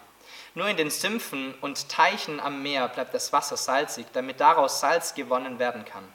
Nur 0.55 0.67
in 0.67 0.75
den 0.75 0.89
Sümpfen 0.89 1.53
und 1.61 1.88
Teichen 1.88 2.39
am 2.41 2.61
Meer 2.61 2.89
bleibt 2.89 3.13
das 3.13 3.31
Wasser 3.31 3.55
salzig, 3.55 4.07
damit 4.11 4.41
daraus 4.41 4.81
Salz 4.81 5.13
gewonnen 5.13 5.57
werden 5.57 5.85
kann. 5.85 6.07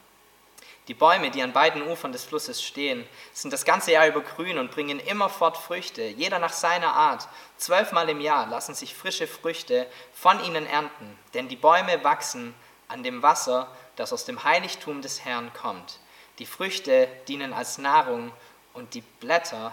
Die 0.88 0.94
Bäume, 0.94 1.30
die 1.30 1.40
an 1.40 1.54
beiden 1.54 1.80
Ufern 1.88 2.12
des 2.12 2.24
Flusses 2.24 2.62
stehen, 2.62 3.06
sind 3.32 3.54
das 3.54 3.64
ganze 3.64 3.92
Jahr 3.92 4.06
über 4.06 4.20
grün 4.20 4.58
und 4.58 4.70
bringen 4.70 5.00
immerfort 5.00 5.56
Früchte, 5.56 6.02
jeder 6.02 6.38
nach 6.38 6.52
seiner 6.52 6.92
Art. 6.92 7.26
Zwölfmal 7.56 8.10
im 8.10 8.20
Jahr 8.20 8.46
lassen 8.48 8.74
sich 8.74 8.94
frische 8.94 9.26
Früchte 9.26 9.86
von 10.12 10.44
ihnen 10.44 10.66
ernten, 10.66 11.18
denn 11.32 11.48
die 11.48 11.56
Bäume 11.56 12.04
wachsen 12.04 12.54
an 12.88 13.02
dem 13.02 13.22
Wasser 13.22 13.68
das 13.96 14.12
aus 14.12 14.24
dem 14.24 14.44
Heiligtum 14.44 15.02
des 15.02 15.24
Herrn 15.24 15.52
kommt. 15.54 15.98
Die 16.38 16.46
Früchte 16.46 17.08
dienen 17.28 17.52
als 17.52 17.78
Nahrung 17.78 18.32
und 18.72 18.94
die 18.94 19.02
Blätter 19.02 19.72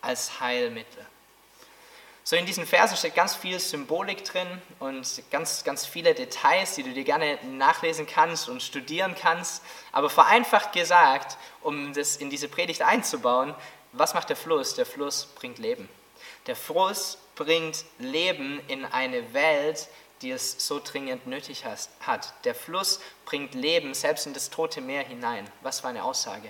als 0.00 0.40
Heilmittel. 0.40 1.06
So 2.28 2.34
in 2.34 2.44
diesen 2.44 2.66
Versen 2.66 2.96
steht 2.96 3.14
ganz 3.14 3.36
viel 3.36 3.60
Symbolik 3.60 4.24
drin 4.24 4.60
und 4.80 5.22
ganz, 5.30 5.62
ganz 5.62 5.86
viele 5.86 6.12
Details, 6.12 6.74
die 6.74 6.82
du 6.82 6.92
dir 6.92 7.04
gerne 7.04 7.38
nachlesen 7.44 8.04
kannst 8.04 8.48
und 8.48 8.64
studieren 8.64 9.14
kannst. 9.14 9.62
Aber 9.92 10.10
vereinfacht 10.10 10.72
gesagt, 10.72 11.38
um 11.62 11.92
das 11.92 12.16
in 12.16 12.28
diese 12.28 12.48
Predigt 12.48 12.82
einzubauen, 12.82 13.54
was 13.92 14.12
macht 14.12 14.28
der 14.28 14.36
Fluss? 14.36 14.74
Der 14.74 14.86
Fluss 14.86 15.26
bringt 15.36 15.58
Leben. 15.58 15.88
Der 16.48 16.56
Fluss 16.56 17.16
bringt 17.36 17.84
Leben 18.00 18.60
in 18.66 18.84
eine 18.84 19.32
Welt, 19.32 19.86
die 20.22 20.30
es 20.30 20.66
so 20.66 20.80
dringend 20.82 21.26
nötig 21.26 21.64
hat. 21.64 22.32
Der 22.44 22.54
Fluss 22.54 23.00
bringt 23.24 23.54
Leben 23.54 23.94
selbst 23.94 24.26
in 24.26 24.34
das 24.34 24.50
tote 24.50 24.80
Meer 24.80 25.02
hinein. 25.02 25.48
Was 25.62 25.80
für 25.80 25.88
eine 25.88 26.04
Aussage. 26.04 26.48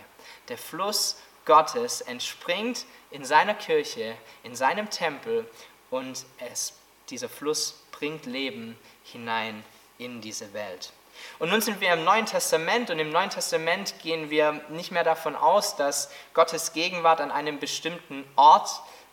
Der 0.49 0.59
Fluss 0.59 1.17
Gottes 1.45 2.01
entspringt 2.01 2.85
in 3.11 3.25
seiner 3.25 3.55
Kirche, 3.55 4.17
in 4.43 4.55
seinem 4.55 4.91
Tempel 4.91 5.49
und 5.91 6.27
es, 6.51 6.75
dieser 7.09 7.29
Fluss 7.29 7.83
bringt 7.93 8.27
Leben 8.27 8.77
hinein 9.05 9.65
in 9.99 10.21
diese 10.21 10.53
Welt. 10.53 10.93
Und 11.39 11.51
nun 11.51 11.61
sind 11.61 11.81
wir 11.81 11.93
im 11.95 12.05
Neuen 12.05 12.27
Testament 12.27 12.91
und 12.91 12.99
im 12.99 13.11
Neuen 13.11 13.31
Testament 13.31 13.95
gehen 14.03 14.29
wir 14.29 14.61
nicht 14.69 14.91
mehr 14.91 15.05
davon 15.05 15.35
aus, 15.35 15.77
dass 15.77 16.11
Gottes 16.35 16.73
Gegenwart 16.73 17.21
an 17.21 17.31
einem 17.31 17.59
bestimmten 17.59 18.25
Ort 18.37 18.69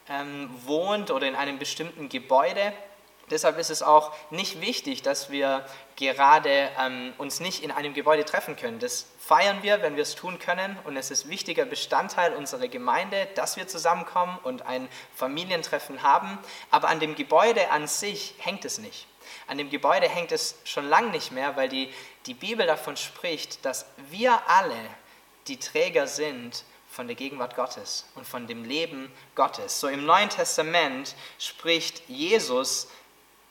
ähm, 0.09 0.49
wohnt 0.65 1.11
oder 1.11 1.27
in 1.27 1.35
einem 1.35 1.59
bestimmten 1.59 2.09
Gebäude, 2.09 2.73
Deshalb 3.33 3.57
ist 3.57 3.71
es 3.71 3.81
auch 3.81 4.13
nicht 4.29 4.61
wichtig, 4.61 5.01
dass 5.01 5.31
wir 5.31 5.65
gerade 5.95 6.69
ähm, 6.79 7.13
uns 7.17 7.39
nicht 7.39 7.63
in 7.63 7.71
einem 7.71 7.95
Gebäude 7.95 8.25
treffen 8.25 8.55
können. 8.55 8.77
Das 8.77 9.07
feiern 9.17 9.63
wir, 9.63 9.81
wenn 9.81 9.95
wir 9.95 10.03
es 10.03 10.13
tun 10.13 10.37
können. 10.37 10.77
Und 10.83 10.97
es 10.97 11.09
ist 11.09 11.27
wichtiger 11.27 11.65
Bestandteil 11.65 12.35
unserer 12.35 12.67
Gemeinde, 12.67 13.27
dass 13.33 13.57
wir 13.57 13.67
zusammenkommen 13.67 14.37
und 14.43 14.67
ein 14.67 14.87
Familientreffen 15.15 16.03
haben. 16.03 16.37
Aber 16.69 16.89
an 16.89 16.99
dem 16.99 17.15
Gebäude 17.15 17.71
an 17.71 17.87
sich 17.87 18.35
hängt 18.37 18.65
es 18.65 18.77
nicht. 18.77 19.07
An 19.47 19.57
dem 19.57 19.71
Gebäude 19.71 20.07
hängt 20.07 20.31
es 20.31 20.59
schon 20.63 20.87
lange 20.87 21.09
nicht 21.09 21.31
mehr, 21.31 21.55
weil 21.55 21.69
die, 21.69 21.91
die 22.27 22.35
Bibel 22.35 22.67
davon 22.67 22.97
spricht, 22.97 23.65
dass 23.65 23.87
wir 24.11 24.47
alle 24.47 24.77
die 25.47 25.57
Träger 25.57 26.05
sind 26.05 26.65
von 26.93 27.07
der 27.07 27.15
Gegenwart 27.15 27.55
Gottes 27.55 28.05
und 28.13 28.27
von 28.27 28.45
dem 28.45 28.63
Leben 28.63 29.11
Gottes. 29.33 29.79
So 29.79 29.87
im 29.87 30.05
Neuen 30.05 30.29
Testament 30.29 31.15
spricht 31.39 32.07
Jesus 32.07 32.87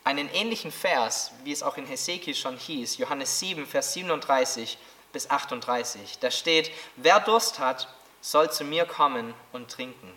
einen 0.05 0.29
ähnlichen 0.33 0.73
Vers, 0.73 1.33
wie 1.45 1.53
es 1.53 1.63
auch 1.63 1.77
in 1.77 1.87
Hesekiel 1.87 2.35
schon 2.35 2.57
hieß, 2.57 2.99
Johannes 2.99 3.39
7, 3.39 3.67
Vers 3.67 3.93
37 3.95 4.79
bis 5.13 5.31
38. 5.31 6.19
Da 6.19 6.31
steht, 6.31 6.71
wer 6.97 7.21
Durst 7.21 7.59
hat, 7.59 7.89
soll 8.21 8.51
zu 8.51 8.65
mir 8.65 8.85
kommen 8.85 9.35
und 9.53 9.71
trinken. 9.71 10.17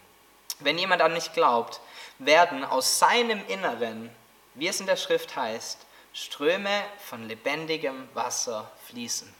Wenn 0.59 0.77
jemand 0.77 1.01
an 1.01 1.13
mich 1.13 1.33
glaubt, 1.33 1.81
werden 2.17 2.63
aus 2.63 2.99
seinem 2.99 3.45
Inneren, 3.47 4.09
wie 4.53 4.67
es 4.67 4.79
in 4.79 4.85
der 4.85 4.95
Schrift 4.95 5.35
heißt, 5.35 5.79
Ströme 6.13 6.81
von 6.97 7.27
lebendigem 7.27 8.07
Wasser 8.13 8.71
fließen. 8.87 9.33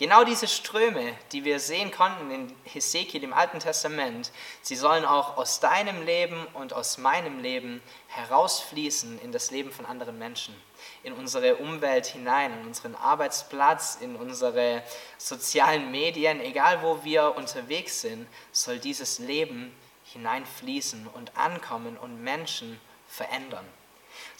Genau 0.00 0.24
diese 0.24 0.48
Ströme, 0.48 1.14
die 1.30 1.44
wir 1.44 1.60
sehen 1.60 1.90
konnten 1.90 2.30
in 2.30 2.56
Hesekiel 2.64 3.22
im 3.22 3.34
Alten 3.34 3.58
Testament, 3.58 4.32
sie 4.62 4.74
sollen 4.74 5.04
auch 5.04 5.36
aus 5.36 5.60
deinem 5.60 6.06
Leben 6.06 6.46
und 6.54 6.72
aus 6.72 6.96
meinem 6.96 7.40
Leben 7.40 7.82
herausfließen 8.08 9.20
in 9.20 9.30
das 9.30 9.50
Leben 9.50 9.70
von 9.70 9.84
anderen 9.84 10.18
Menschen, 10.18 10.54
in 11.02 11.12
unsere 11.12 11.56
Umwelt 11.56 12.06
hinein, 12.06 12.58
in 12.58 12.66
unseren 12.66 12.94
Arbeitsplatz, 12.94 13.98
in 14.00 14.16
unsere 14.16 14.82
sozialen 15.18 15.90
Medien, 15.90 16.40
egal 16.40 16.80
wo 16.80 17.04
wir 17.04 17.36
unterwegs 17.36 18.00
sind, 18.00 18.26
soll 18.52 18.78
dieses 18.78 19.18
Leben 19.18 19.70
hineinfließen 20.14 21.08
und 21.08 21.36
ankommen 21.36 21.98
und 21.98 22.22
Menschen 22.22 22.80
verändern. 23.06 23.66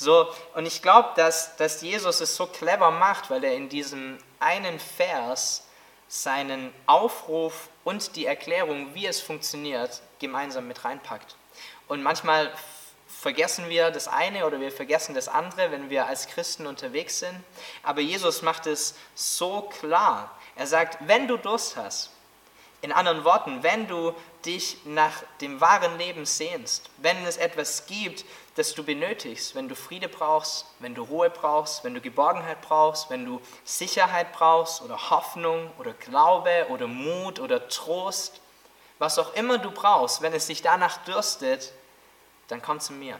So, 0.00 0.32
und 0.54 0.64
ich 0.64 0.80
glaube, 0.80 1.10
dass, 1.16 1.56
dass 1.56 1.82
Jesus 1.82 2.22
es 2.22 2.34
so 2.34 2.46
clever 2.46 2.90
macht, 2.90 3.28
weil 3.28 3.44
er 3.44 3.52
in 3.52 3.68
diesem 3.68 4.16
einen 4.38 4.80
Vers 4.80 5.64
seinen 6.08 6.72
Aufruf 6.86 7.68
und 7.84 8.16
die 8.16 8.24
Erklärung, 8.24 8.94
wie 8.94 9.06
es 9.06 9.20
funktioniert, 9.20 10.00
gemeinsam 10.18 10.66
mit 10.68 10.86
reinpackt. 10.86 11.36
Und 11.86 12.02
manchmal 12.02 12.50
vergessen 13.08 13.68
wir 13.68 13.90
das 13.90 14.08
eine 14.08 14.46
oder 14.46 14.58
wir 14.58 14.72
vergessen 14.72 15.14
das 15.14 15.28
andere, 15.28 15.70
wenn 15.70 15.90
wir 15.90 16.06
als 16.06 16.28
Christen 16.28 16.66
unterwegs 16.66 17.18
sind. 17.18 17.38
Aber 17.82 18.00
Jesus 18.00 18.40
macht 18.40 18.66
es 18.66 18.94
so 19.14 19.68
klar. 19.80 20.34
Er 20.56 20.66
sagt, 20.66 20.96
wenn 21.06 21.28
du 21.28 21.36
Durst 21.36 21.76
hast, 21.76 22.08
in 22.80 22.92
anderen 22.92 23.24
Worten, 23.24 23.62
wenn 23.62 23.86
du 23.86 24.14
dich 24.46 24.78
nach 24.86 25.22
dem 25.42 25.60
wahren 25.60 25.98
Leben 25.98 26.24
sehnst, 26.24 26.88
wenn 26.96 27.26
es 27.26 27.36
etwas 27.36 27.84
gibt, 27.84 28.24
das 28.60 28.74
du 28.74 28.84
benötigst, 28.84 29.54
wenn 29.54 29.68
du 29.68 29.74
Friede 29.74 30.08
brauchst, 30.08 30.66
wenn 30.80 30.94
du 30.94 31.02
Ruhe 31.02 31.30
brauchst, 31.30 31.82
wenn 31.82 31.94
du 31.94 32.00
Geborgenheit 32.02 32.60
brauchst, 32.60 33.08
wenn 33.08 33.24
du 33.24 33.40
Sicherheit 33.64 34.32
brauchst 34.32 34.82
oder 34.82 35.10
Hoffnung 35.10 35.70
oder 35.78 35.94
Glaube 35.94 36.66
oder 36.68 36.86
Mut 36.86 37.40
oder 37.40 37.68
Trost, 37.68 38.40
was 38.98 39.18
auch 39.18 39.32
immer 39.32 39.56
du 39.56 39.70
brauchst, 39.70 40.20
wenn 40.20 40.34
es 40.34 40.46
dich 40.46 40.60
danach 40.60 40.98
dürstet, 41.04 41.72
dann 42.48 42.60
komm 42.60 42.80
zu 42.80 42.92
mir 42.92 43.18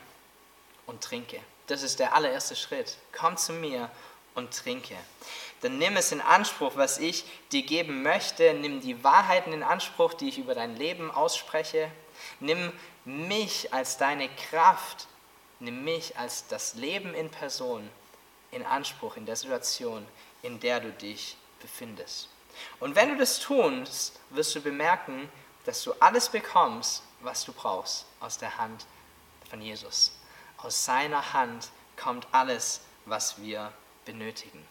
und 0.85 1.03
trinke. 1.03 1.39
Das 1.65 1.81
ist 1.81 1.99
der 1.99 2.13
allererste 2.13 2.55
Schritt. 2.55 2.97
Komm 3.11 3.35
zu 3.35 3.53
mir 3.53 3.89
und 4.35 4.55
trinke. 4.55 4.95
Dann 5.61 5.79
nimm 5.79 5.97
es 5.97 6.11
in 6.11 6.21
Anspruch, 6.21 6.73
was 6.75 6.99
ich 6.99 7.25
dir 7.51 7.63
geben 7.63 8.03
möchte. 8.03 8.53
Nimm 8.53 8.79
die 8.81 9.03
Wahrheiten 9.03 9.53
in 9.53 9.63
Anspruch, 9.63 10.13
die 10.13 10.29
ich 10.29 10.37
über 10.37 10.53
dein 10.53 10.75
Leben 10.75 11.09
ausspreche. 11.09 11.91
Nimm 12.39 12.71
mich 13.05 13.73
als 13.73 13.97
deine 13.97 14.29
Kraft. 14.29 15.07
Nimm 15.61 15.83
mich 15.83 16.17
als 16.17 16.47
das 16.47 16.73
Leben 16.73 17.13
in 17.13 17.29
Person 17.29 17.89
in 18.51 18.65
Anspruch 18.65 19.15
in 19.15 19.25
der 19.25 19.35
Situation, 19.35 20.05
in 20.41 20.59
der 20.59 20.79
du 20.79 20.91
dich 20.91 21.37
befindest. 21.61 22.29
Und 22.79 22.95
wenn 22.95 23.09
du 23.09 23.17
das 23.17 23.39
tust, 23.39 24.19
wirst 24.31 24.55
du 24.55 24.61
bemerken, 24.61 25.31
dass 25.65 25.83
du 25.83 25.93
alles 25.99 26.29
bekommst, 26.29 27.03
was 27.21 27.45
du 27.45 27.53
brauchst 27.53 28.05
aus 28.19 28.37
der 28.37 28.57
Hand 28.57 28.85
von 29.49 29.61
Jesus. 29.61 30.11
Aus 30.57 30.83
seiner 30.83 31.33
Hand 31.33 31.69
kommt 31.95 32.27
alles, 32.31 32.81
was 33.05 33.41
wir 33.41 33.71
benötigen. 34.05 34.65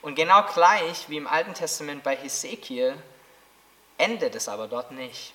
Und 0.00 0.14
genau 0.14 0.44
gleich 0.44 1.08
wie 1.08 1.16
im 1.16 1.26
Alten 1.26 1.54
Testament 1.54 2.02
bei 2.02 2.16
Hesekiel 2.16 2.96
endet 3.98 4.34
es 4.34 4.48
aber 4.48 4.68
dort 4.68 4.92
nicht. 4.92 5.34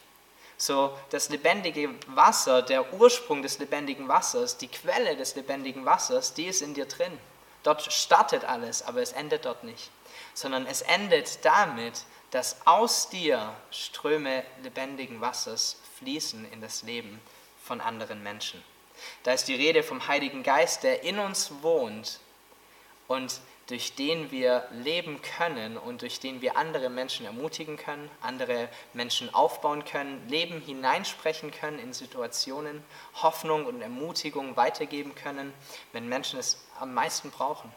So, 0.58 0.98
das 1.10 1.30
lebendige 1.30 1.90
Wasser, 2.08 2.62
der 2.62 2.94
Ursprung 2.94 3.42
des 3.42 3.60
lebendigen 3.60 4.08
Wassers, 4.08 4.58
die 4.58 4.70
Quelle 4.70 5.18
des 5.18 5.36
lebendigen 5.36 5.86
Wassers, 5.86 6.34
die 6.34 6.46
ist 6.46 6.62
in 6.62 6.74
dir 6.74 6.86
drin. 6.86 7.18
Dort 7.64 7.92
startet 7.92 8.46
alles, 8.46 8.84
aber 8.84 9.02
es 9.02 9.12
endet 9.12 9.46
dort 9.46 9.64
nicht. 9.64 9.92
Sondern 10.34 10.66
es 10.66 10.82
endet 10.82 11.44
damit, 11.44 12.06
dass 12.32 12.58
aus 12.66 13.10
dir 13.10 13.54
Ströme 13.72 14.44
lebendigen 14.64 15.20
Wassers 15.20 15.78
fließen 16.00 16.52
in 16.52 16.62
das 16.62 16.84
Leben 16.84 17.20
von 17.64 17.82
anderen 17.82 18.24
Menschen. 18.24 18.64
Da 19.24 19.34
ist 19.34 19.48
die 19.48 19.56
Rede 19.56 19.84
vom 19.84 20.08
Heiligen 20.08 20.44
Geist, 20.44 20.84
der 20.84 21.04
in 21.04 21.20
uns 21.20 21.52
wohnt 21.62 22.20
und 23.08 23.42
durch 23.68 23.96
den 23.96 24.30
wir 24.30 24.68
leben 24.72 25.22
können 25.22 25.78
und 25.78 26.02
durch 26.02 26.20
den 26.20 26.42
wir 26.42 26.56
andere 26.56 26.90
Menschen 26.90 27.26
ermutigen 27.26 27.78
können, 27.78 28.12
andere 28.22 28.70
Menschen 28.94 29.34
aufbauen 29.34 29.86
können, 29.86 30.28
Leben 30.30 30.62
hineinsprechen 30.62 31.50
können 31.52 31.80
in 31.80 31.92
Situationen, 31.92 32.84
Hoffnung 33.22 33.66
und 33.66 33.82
Ermutigung 33.82 34.56
weitergeben 34.56 35.16
können, 35.16 35.54
wenn 35.94 36.08
Menschen 36.08 36.40
es 36.40 36.64
am 36.80 36.94
meisten 36.94 37.32
brauchen. 37.32 37.72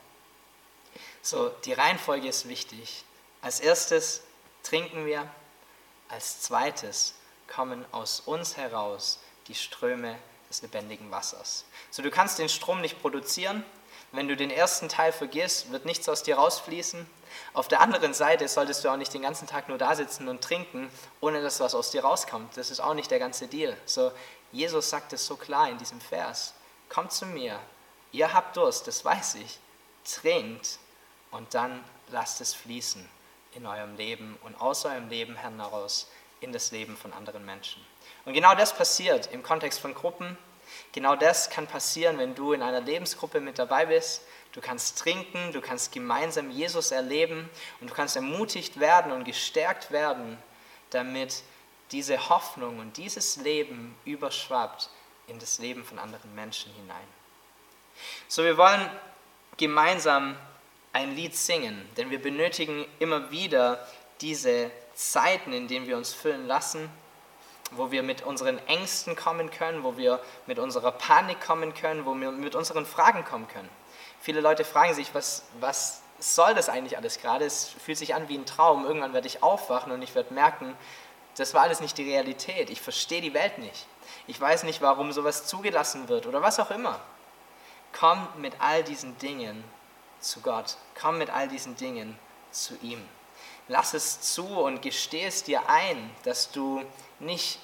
So, 1.22 1.48
die 1.64 1.72
Reihenfolge 1.72 2.29
ist 2.29 2.48
wichtig. 2.48 3.05
Als 3.40 3.61
erstes 3.61 4.22
trinken 4.62 5.07
wir, 5.07 5.31
als 6.09 6.42
zweites 6.42 7.14
kommen 7.46 7.85
aus 7.92 8.20
uns 8.20 8.59
heraus 8.59 9.20
die 9.46 9.55
Ströme 9.55 10.18
des 10.51 10.61
lebendigen 10.61 11.11
Wassers. 11.11 11.64
So, 11.90 12.03
du 12.03 12.11
kannst 12.11 12.38
den 12.38 12.48
Strom 12.48 12.83
nicht 12.83 13.01
produzieren, 13.01 13.64
wenn 14.12 14.28
du 14.28 14.36
den 14.36 14.50
ersten 14.50 14.88
Teil 14.88 15.12
vergisst, 15.12 15.70
wird 15.70 15.84
nichts 15.84 16.08
aus 16.08 16.22
dir 16.22 16.36
rausfließen. 16.36 17.06
Auf 17.52 17.68
der 17.68 17.80
anderen 17.80 18.14
Seite 18.14 18.48
solltest 18.48 18.84
du 18.84 18.88
auch 18.88 18.96
nicht 18.96 19.12
den 19.12 19.22
ganzen 19.22 19.46
Tag 19.46 19.68
nur 19.68 19.78
da 19.78 19.94
sitzen 19.94 20.28
und 20.28 20.42
trinken, 20.42 20.90
ohne 21.20 21.42
dass 21.42 21.60
was 21.60 21.74
aus 21.74 21.90
dir 21.90 22.02
rauskommt. 22.02 22.56
Das 22.56 22.70
ist 22.70 22.80
auch 22.80 22.94
nicht 22.94 23.10
der 23.10 23.18
ganze 23.18 23.48
Deal. 23.48 23.76
So, 23.84 24.12
Jesus 24.52 24.88
sagt 24.88 25.12
es 25.12 25.26
so 25.26 25.36
klar 25.36 25.68
in 25.68 25.78
diesem 25.78 26.00
Vers. 26.00 26.54
Kommt 26.88 27.12
zu 27.12 27.26
mir, 27.26 27.58
ihr 28.12 28.32
habt 28.32 28.56
Durst, 28.56 28.86
das 28.86 29.04
weiß 29.04 29.36
ich. 29.36 29.58
Trinkt 30.04 30.78
und 31.30 31.52
dann 31.52 31.84
lasst 32.10 32.40
es 32.40 32.54
fließen 32.54 33.06
in 33.54 33.66
eurem 33.66 33.96
Leben 33.96 34.38
und 34.42 34.58
aus 34.60 34.84
eurem 34.86 35.08
Leben 35.08 35.36
heraus 35.36 36.08
in 36.40 36.52
das 36.52 36.70
Leben 36.70 36.96
von 36.96 37.12
anderen 37.12 37.44
Menschen. 37.44 37.84
Und 38.24 38.32
genau 38.32 38.54
das 38.54 38.72
passiert 38.72 39.28
im 39.32 39.42
Kontext 39.42 39.80
von 39.80 39.94
Gruppen, 39.94 40.38
Genau 40.92 41.16
das 41.16 41.50
kann 41.50 41.66
passieren, 41.66 42.18
wenn 42.18 42.35
du 42.35 42.52
in 42.52 42.62
einer 42.62 42.81
Lebensgruppe 42.81 43.40
mit 43.40 43.59
dabei 43.59 43.87
bist. 43.87 44.22
Du 44.52 44.61
kannst 44.61 44.98
trinken, 44.98 45.52
du 45.52 45.61
kannst 45.61 45.92
gemeinsam 45.92 46.50
Jesus 46.50 46.90
erleben 46.90 47.48
und 47.81 47.90
du 47.90 47.94
kannst 47.94 48.16
ermutigt 48.16 48.81
werden 48.81 49.12
und 49.12 49.24
gestärkt 49.24 49.90
werden, 49.90 50.38
damit 50.90 51.42
diese 51.92 52.28
Hoffnung 52.28 52.78
und 52.78 52.96
dieses 52.96 53.37
Leben 53.37 53.96
überschwappt 54.04 54.90
in 55.26 55.38
das 55.38 55.59
Leben 55.59 55.85
von 55.85 55.98
anderen 55.98 56.35
Menschen 56.35 56.72
hinein. 56.72 57.07
So, 58.26 58.44
wir 58.44 58.57
wollen 58.57 58.88
gemeinsam 59.57 60.37
ein 60.92 61.14
Lied 61.14 61.37
singen, 61.37 61.88
denn 61.96 62.11
wir 62.11 62.20
benötigen 62.20 62.87
immer 62.98 63.31
wieder 63.31 63.87
diese 64.20 64.70
Zeiten, 64.94 65.52
in 65.52 65.68
denen 65.68 65.87
wir 65.87 65.96
uns 65.96 66.12
füllen 66.12 66.46
lassen 66.46 66.90
wo 67.72 67.90
wir 67.90 68.02
mit 68.02 68.22
unseren 68.22 68.59
Ängsten 68.66 69.16
kommen 69.16 69.50
können, 69.50 69.85
wo 69.85 69.96
wir 69.96 70.20
mit 70.46 70.59
unserer 70.59 70.92
Panik 70.92 71.40
kommen 71.40 71.74
können, 71.74 72.07
wo 72.07 72.14
wir 72.14 72.31
mit 72.31 72.54
unseren 72.54 72.87
Fragen 72.87 73.24
kommen 73.24 73.48
können. 73.48 73.68
Viele 74.20 74.40
Leute 74.40 74.64
fragen 74.64 74.94
sich, 74.94 75.14
was, 75.14 75.44
was 75.61 76.02
soll 76.18 76.54
das 76.54 76.68
eigentlich 76.68 76.96
alles 76.96 77.18
gerade? 77.18 77.44
Es 77.44 77.68
fühlt 77.68 77.98
sich 77.98 78.14
an 78.14 78.28
wie 78.28 78.37
ein 78.37 78.46
Traum. 78.46 78.85
Irgendwann 78.85 79.12
werde 79.12 79.26
ich 79.26 79.42
aufwachen 79.42 79.92
und 79.92 80.02
ich 80.02 80.14
werde 80.14 80.35
merken, 80.35 80.76
das 81.37 81.54
war 81.54 81.62
alles 81.62 81.81
nicht 81.81 81.96
die 81.98 82.11
Realität. 82.11 82.70
Ich 82.70 82.81
verstehe 82.81 83.20
die 83.20 83.35
Welt 83.35 83.59
nicht. 83.59 83.87
Ich 84.26 84.40
weiß 84.40 84.64
nicht, 84.64 84.83
warum 84.83 85.12
sowas 85.12 85.46
zugelassen 85.46 86.09
wird 86.09 86.26
oder 86.26 86.42
was 86.42 86.59
auch 86.59 86.70
immer. 86.70 87.00
Komm 87.92 88.26
mit 88.38 88.54
all 88.59 88.83
diesen 88.83 89.16
Dingen 89.18 89.62
zu 90.20 90.40
Gott. 90.40 90.76
Komm 91.00 91.18
mit 91.18 91.31
all 91.31 91.48
diesen 91.48 91.76
Dingen 91.76 92.18
zu 92.50 92.74
ihm. 92.83 93.02
Lass 93.68 93.92
es 93.92 94.20
zu 94.20 94.46
und 94.46 94.81
gesteh 94.81 95.26
es 95.26 95.44
dir 95.44 95.68
ein, 95.68 96.11
dass 96.24 96.50
du 96.50 96.83
nicht 97.18 97.59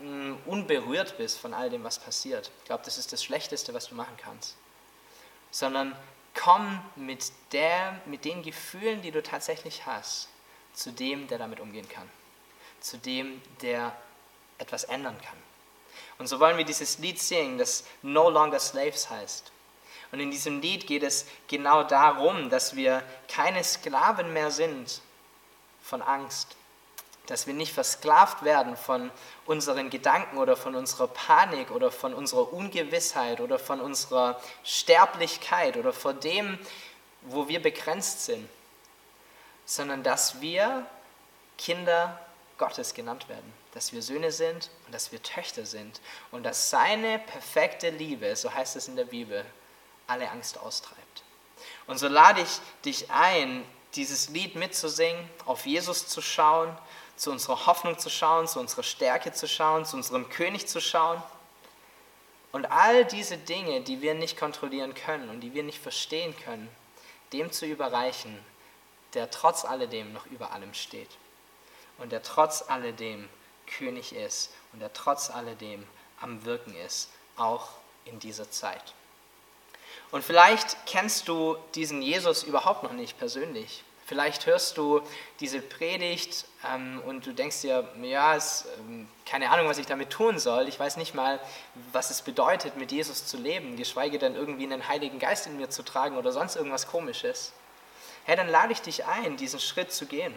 mm, 0.00 0.34
unberührt 0.46 1.18
bist 1.18 1.38
von 1.38 1.52
all 1.52 1.68
dem, 1.68 1.82
was 1.82 1.98
passiert. 1.98 2.50
Ich 2.60 2.66
glaube, 2.66 2.84
das 2.84 2.96
ist 2.96 3.12
das 3.12 3.24
Schlechteste, 3.24 3.74
was 3.74 3.88
du 3.88 3.96
machen 3.96 4.16
kannst. 4.16 4.56
Sondern 5.50 5.96
komm 6.34 6.80
mit, 6.94 7.32
der, 7.50 8.00
mit 8.06 8.24
den 8.24 8.42
Gefühlen, 8.42 9.02
die 9.02 9.10
du 9.10 9.20
tatsächlich 9.20 9.84
hast, 9.84 10.28
zu 10.74 10.92
dem, 10.92 11.26
der 11.26 11.38
damit 11.38 11.58
umgehen 11.58 11.88
kann. 11.88 12.08
Zu 12.80 12.98
dem, 12.98 13.42
der 13.62 13.96
etwas 14.58 14.84
ändern 14.84 15.20
kann. 15.20 15.38
Und 16.18 16.28
so 16.28 16.38
wollen 16.38 16.56
wir 16.56 16.64
dieses 16.64 16.98
Lied 16.98 17.20
singen, 17.20 17.58
das 17.58 17.84
No 18.02 18.30
Longer 18.30 18.60
Slaves 18.60 19.10
heißt. 19.10 19.50
Und 20.12 20.20
in 20.20 20.30
diesem 20.30 20.60
Lied 20.60 20.86
geht 20.86 21.02
es 21.02 21.26
genau 21.48 21.82
darum, 21.82 22.48
dass 22.48 22.76
wir 22.76 23.02
keine 23.28 23.64
Sklaven 23.64 24.32
mehr 24.32 24.52
sind 24.52 25.00
von 25.86 26.02
Angst, 26.02 26.56
dass 27.26 27.46
wir 27.46 27.54
nicht 27.54 27.72
versklavt 27.72 28.44
werden 28.44 28.76
von 28.76 29.10
unseren 29.46 29.88
Gedanken 29.88 30.38
oder 30.38 30.56
von 30.56 30.74
unserer 30.74 31.06
Panik 31.06 31.70
oder 31.70 31.90
von 31.90 32.12
unserer 32.12 32.52
Ungewissheit 32.52 33.40
oder 33.40 33.58
von 33.58 33.80
unserer 33.80 34.40
Sterblichkeit 34.64 35.76
oder 35.76 35.92
vor 35.92 36.12
dem, 36.12 36.58
wo 37.22 37.48
wir 37.48 37.62
begrenzt 37.62 38.24
sind, 38.24 38.48
sondern 39.64 40.02
dass 40.02 40.40
wir 40.40 40.86
Kinder 41.56 42.20
Gottes 42.58 42.94
genannt 42.94 43.28
werden, 43.28 43.52
dass 43.72 43.92
wir 43.92 44.02
Söhne 44.02 44.32
sind 44.32 44.70
und 44.86 44.94
dass 44.94 45.12
wir 45.12 45.22
Töchter 45.22 45.66
sind. 45.66 46.00
Und 46.32 46.42
dass 46.42 46.70
seine 46.70 47.18
perfekte 47.20 47.90
Liebe, 47.90 48.34
so 48.34 48.52
heißt 48.52 48.76
es 48.76 48.88
in 48.88 48.96
der 48.96 49.04
Bibel, 49.04 49.44
alle 50.06 50.30
Angst 50.30 50.58
austreibt. 50.58 51.22
Und 51.86 51.98
so 51.98 52.08
lade 52.08 52.40
ich 52.40 52.60
dich 52.84 53.10
ein, 53.10 53.64
dieses 53.96 54.28
Lied 54.28 54.54
mitzusingen, 54.54 55.28
auf 55.44 55.66
Jesus 55.66 56.06
zu 56.06 56.20
schauen, 56.20 56.76
zu 57.16 57.30
unserer 57.30 57.66
Hoffnung 57.66 57.98
zu 57.98 58.10
schauen, 58.10 58.46
zu 58.46 58.60
unserer 58.60 58.82
Stärke 58.82 59.32
zu 59.32 59.48
schauen, 59.48 59.84
zu 59.84 59.96
unserem 59.96 60.28
König 60.28 60.68
zu 60.68 60.80
schauen. 60.80 61.22
Und 62.52 62.66
all 62.66 63.04
diese 63.04 63.38
Dinge, 63.38 63.80
die 63.80 64.02
wir 64.02 64.14
nicht 64.14 64.38
kontrollieren 64.38 64.94
können 64.94 65.28
und 65.30 65.40
die 65.40 65.54
wir 65.54 65.62
nicht 65.62 65.78
verstehen 65.78 66.34
können, 66.44 66.68
dem 67.32 67.50
zu 67.52 67.66
überreichen, 67.66 68.38
der 69.14 69.30
trotz 69.30 69.64
alledem 69.64 70.12
noch 70.12 70.26
über 70.26 70.52
allem 70.52 70.74
steht 70.74 71.10
und 71.98 72.12
der 72.12 72.22
trotz 72.22 72.64
alledem 72.68 73.28
König 73.66 74.14
ist 74.14 74.52
und 74.72 74.80
der 74.80 74.92
trotz 74.92 75.30
alledem 75.30 75.86
am 76.20 76.44
Wirken 76.44 76.74
ist, 76.76 77.10
auch 77.36 77.68
in 78.04 78.18
dieser 78.18 78.50
Zeit. 78.50 78.94
Und 80.10 80.22
vielleicht 80.22 80.86
kennst 80.86 81.28
du 81.28 81.56
diesen 81.74 82.00
Jesus 82.02 82.42
überhaupt 82.42 82.82
noch 82.82 82.92
nicht 82.92 83.18
persönlich. 83.18 83.82
Vielleicht 84.06 84.46
hörst 84.46 84.78
du 84.78 85.02
diese 85.40 85.60
Predigt 85.60 86.44
ähm, 86.64 87.02
und 87.06 87.26
du 87.26 87.32
denkst 87.32 87.62
dir, 87.62 87.88
ja, 88.02 88.36
es, 88.36 88.68
ähm, 88.78 89.08
keine 89.28 89.50
Ahnung, 89.50 89.66
was 89.66 89.78
ich 89.78 89.86
damit 89.86 90.10
tun 90.10 90.38
soll. 90.38 90.68
Ich 90.68 90.78
weiß 90.78 90.96
nicht 90.96 91.12
mal, 91.12 91.40
was 91.90 92.10
es 92.10 92.22
bedeutet, 92.22 92.76
mit 92.76 92.92
Jesus 92.92 93.26
zu 93.26 93.36
leben, 93.36 93.76
geschweige 93.76 94.20
denn 94.20 94.36
irgendwie 94.36 94.62
einen 94.62 94.86
Heiligen 94.86 95.18
Geist 95.18 95.48
in 95.48 95.56
mir 95.56 95.70
zu 95.70 95.82
tragen 95.82 96.16
oder 96.16 96.30
sonst 96.30 96.54
irgendwas 96.54 96.86
Komisches. 96.86 97.52
Hey, 98.24 98.36
dann 98.36 98.48
lade 98.48 98.72
ich 98.72 98.80
dich 98.80 99.04
ein, 99.06 99.36
diesen 99.36 99.58
Schritt 99.58 99.92
zu 99.92 100.06
gehen. 100.06 100.34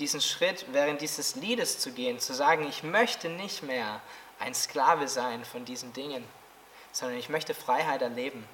Diesen 0.00 0.20
Schritt 0.20 0.66
während 0.72 1.00
dieses 1.00 1.36
Liedes 1.36 1.78
zu 1.78 1.92
gehen, 1.92 2.18
zu 2.18 2.34
sagen, 2.34 2.66
ich 2.68 2.82
möchte 2.82 3.28
nicht 3.28 3.62
mehr 3.62 4.00
ein 4.40 4.54
Sklave 4.54 5.06
sein 5.06 5.44
von 5.44 5.64
diesen 5.64 5.92
Dingen, 5.92 6.24
sondern 6.90 7.16
ich 7.16 7.28
möchte 7.28 7.54
Freiheit 7.54 8.02
erleben. 8.02 8.44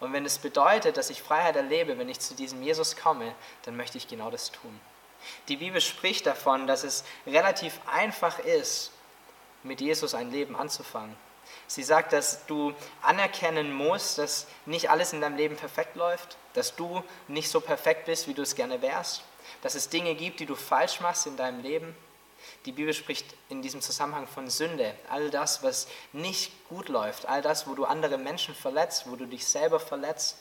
Und 0.00 0.12
wenn 0.12 0.26
es 0.26 0.38
bedeutet, 0.38 0.96
dass 0.96 1.10
ich 1.10 1.22
Freiheit 1.22 1.56
erlebe, 1.56 1.98
wenn 1.98 2.08
ich 2.08 2.20
zu 2.20 2.34
diesem 2.34 2.62
Jesus 2.62 2.96
komme, 2.96 3.34
dann 3.64 3.76
möchte 3.76 3.98
ich 3.98 4.08
genau 4.08 4.30
das 4.30 4.50
tun. 4.52 4.80
Die 5.48 5.56
Bibel 5.56 5.80
spricht 5.80 6.26
davon, 6.26 6.66
dass 6.66 6.84
es 6.84 7.04
relativ 7.26 7.80
einfach 7.86 8.38
ist, 8.38 8.92
mit 9.62 9.80
Jesus 9.80 10.14
ein 10.14 10.30
Leben 10.30 10.54
anzufangen. 10.54 11.16
Sie 11.66 11.82
sagt, 11.82 12.12
dass 12.12 12.46
du 12.46 12.74
anerkennen 13.02 13.72
musst, 13.72 14.18
dass 14.18 14.46
nicht 14.66 14.90
alles 14.90 15.12
in 15.12 15.20
deinem 15.20 15.36
Leben 15.36 15.56
perfekt 15.56 15.96
läuft, 15.96 16.36
dass 16.54 16.76
du 16.76 17.02
nicht 17.28 17.50
so 17.50 17.60
perfekt 17.60 18.06
bist, 18.06 18.28
wie 18.28 18.34
du 18.34 18.42
es 18.42 18.54
gerne 18.54 18.82
wärst, 18.82 19.22
dass 19.62 19.74
es 19.74 19.88
Dinge 19.88 20.14
gibt, 20.14 20.40
die 20.40 20.46
du 20.46 20.54
falsch 20.54 21.00
machst 21.00 21.26
in 21.26 21.36
deinem 21.36 21.62
Leben 21.62 21.96
die 22.66 22.72
Bibel 22.72 22.92
spricht 22.92 23.26
in 23.48 23.62
diesem 23.62 23.80
Zusammenhang 23.80 24.26
von 24.26 24.50
Sünde, 24.50 24.94
all 25.08 25.30
das, 25.30 25.62
was 25.62 25.86
nicht 26.12 26.52
gut 26.68 26.88
läuft, 26.88 27.26
all 27.26 27.40
das, 27.40 27.68
wo 27.68 27.74
du 27.74 27.84
andere 27.84 28.18
Menschen 28.18 28.54
verletzt, 28.54 29.04
wo 29.06 29.14
du 29.16 29.26
dich 29.26 29.46
selber 29.46 29.78
verletzt. 29.78 30.38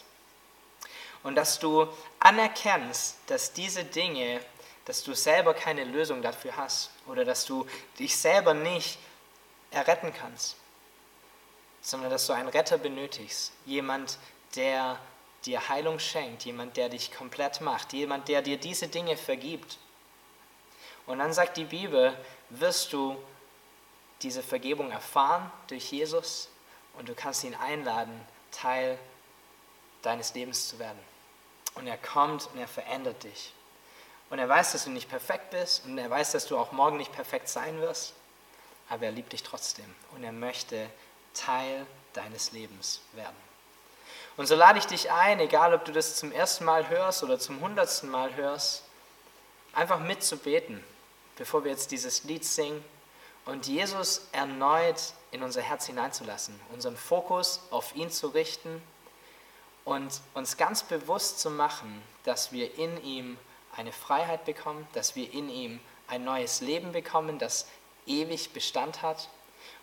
Und 1.24 1.36
dass 1.36 1.60
du 1.60 1.88
anerkennst, 2.20 3.18
dass 3.28 3.54
diese 3.54 3.84
Dinge, 3.84 4.42
dass 4.86 5.04
du 5.04 5.14
selber 5.14 5.54
keine 5.54 5.84
Lösung 5.84 6.22
dafür 6.22 6.58
hast 6.58 6.92
oder 7.08 7.26
dass 7.26 7.46
du 7.46 7.68
dich 8.00 8.18
selber 8.18 8.54
nicht 8.54 8.98
erretten 9.72 10.14
kannst, 10.14 10.56
sondern 11.82 12.10
dass 12.10 12.26
du 12.26 12.34
einen 12.34 12.50
Retter 12.50 12.78
benötigst, 12.78 13.52
jemand, 13.66 14.18
der 14.56 15.00
dir 15.46 15.70
Heilung 15.70 16.00
schenkt, 16.00 16.46
jemand, 16.46 16.78
der 16.78 16.90
dich 16.90 17.12
komplett 17.12 17.62
macht, 17.62 17.94
jemand, 17.94 18.28
der 18.28 18.42
dir 18.42 18.58
diese 18.58 18.88
Dinge 18.88 19.16
vergibt. 19.16 19.78
Und 21.06 21.20
dann 21.20 21.34
sagt 21.34 21.58
die 21.58 21.65
Bibel, 21.65 22.15
wirst 22.50 22.94
du 22.94 23.18
diese 24.22 24.41
Vergebung 24.41 24.91
erfahren 24.91 25.52
durch 25.68 25.91
Jesus 25.91 26.50
und 26.98 27.10
du 27.10 27.13
kannst 27.13 27.44
ihn 27.44 27.56
einladen, 27.56 28.20
Teil 28.52 28.98
deines 30.02 30.34
Lebens 30.34 30.70
zu 30.70 30.80
werden. 30.80 31.00
Und 31.76 31.88
er 31.88 31.98
kommt 31.98 32.48
und 32.54 32.60
er 32.60 32.68
verändert 32.68 33.24
dich. 33.24 33.54
Und 34.30 34.39
er 34.39 34.50
weiß, 34.50 34.72
dass 34.72 34.86
du 34.86 34.89
nicht 34.89 35.10
perfekt 35.10 35.52
bist 35.52 35.86
und 35.86 35.98
er 35.98 36.10
weiß, 36.10 36.32
dass 36.32 36.48
du 36.48 36.58
auch 36.58 36.72
morgen 36.72 36.98
nicht 36.98 37.12
perfekt 37.12 37.50
sein 37.50 37.80
wirst, 37.82 38.13
aber 38.89 39.06
er 39.06 39.12
liebt 39.12 39.34
dich 39.34 39.44
trotzdem 39.44 39.86
und 40.15 40.24
er 40.24 40.32
möchte 40.32 40.89
Teil 41.34 41.86
deines 42.13 42.52
Lebens 42.52 43.02
werden. 43.13 43.36
Und 44.38 44.48
so 44.48 44.56
lade 44.56 44.80
ich 44.80 44.86
dich 44.86 45.12
ein, 45.12 45.39
egal 45.39 45.74
ob 45.74 45.86
du 45.86 45.91
das 45.91 46.15
zum 46.15 46.32
ersten 46.32 46.65
Mal 46.65 46.89
hörst 46.89 47.24
oder 47.24 47.39
zum 47.39 47.62
hundertsten 47.62 48.10
Mal 48.10 48.36
hörst, 48.36 48.84
einfach 49.74 50.00
mitzubeten 50.00 50.84
bevor 51.38 51.63
wir 51.63 51.71
jetzt 51.71 51.91
dieses 51.91 52.24
Lied 52.24 52.45
singen 52.45 52.84
und 53.45 53.67
Jesus 53.67 54.28
erneut 54.32 55.13
in 55.32 55.43
unser 55.43 55.62
Herz 55.62 55.86
hineinzulassen, 55.86 56.60
unseren 56.74 56.98
Fokus 56.98 57.62
auf 57.71 57.95
ihn 57.95 58.10
zu 58.10 58.28
richten 58.28 58.82
und 59.84 60.21
uns 60.34 60.58
ganz 60.58 60.84
bewusst 60.84 61.39
zu 61.39 61.50
machen, 61.50 62.02
dass 62.24 62.52
wir 62.52 62.78
in 62.78 63.04
ihm 63.04 63.38
eine 63.76 63.91
Freiheit 63.91 64.45
bekommen, 64.45 64.88
dass 64.93 65.15
wir 65.15 65.32
in 65.34 65.50
ihm 65.50 65.80
ein 66.08 66.24
neues 66.24 66.62
Leben 66.62 66.91
bekommen, 66.91 67.39
das 67.39 67.67
ewig 68.06 68.54
Bestand 68.54 69.02
hat 69.02 69.30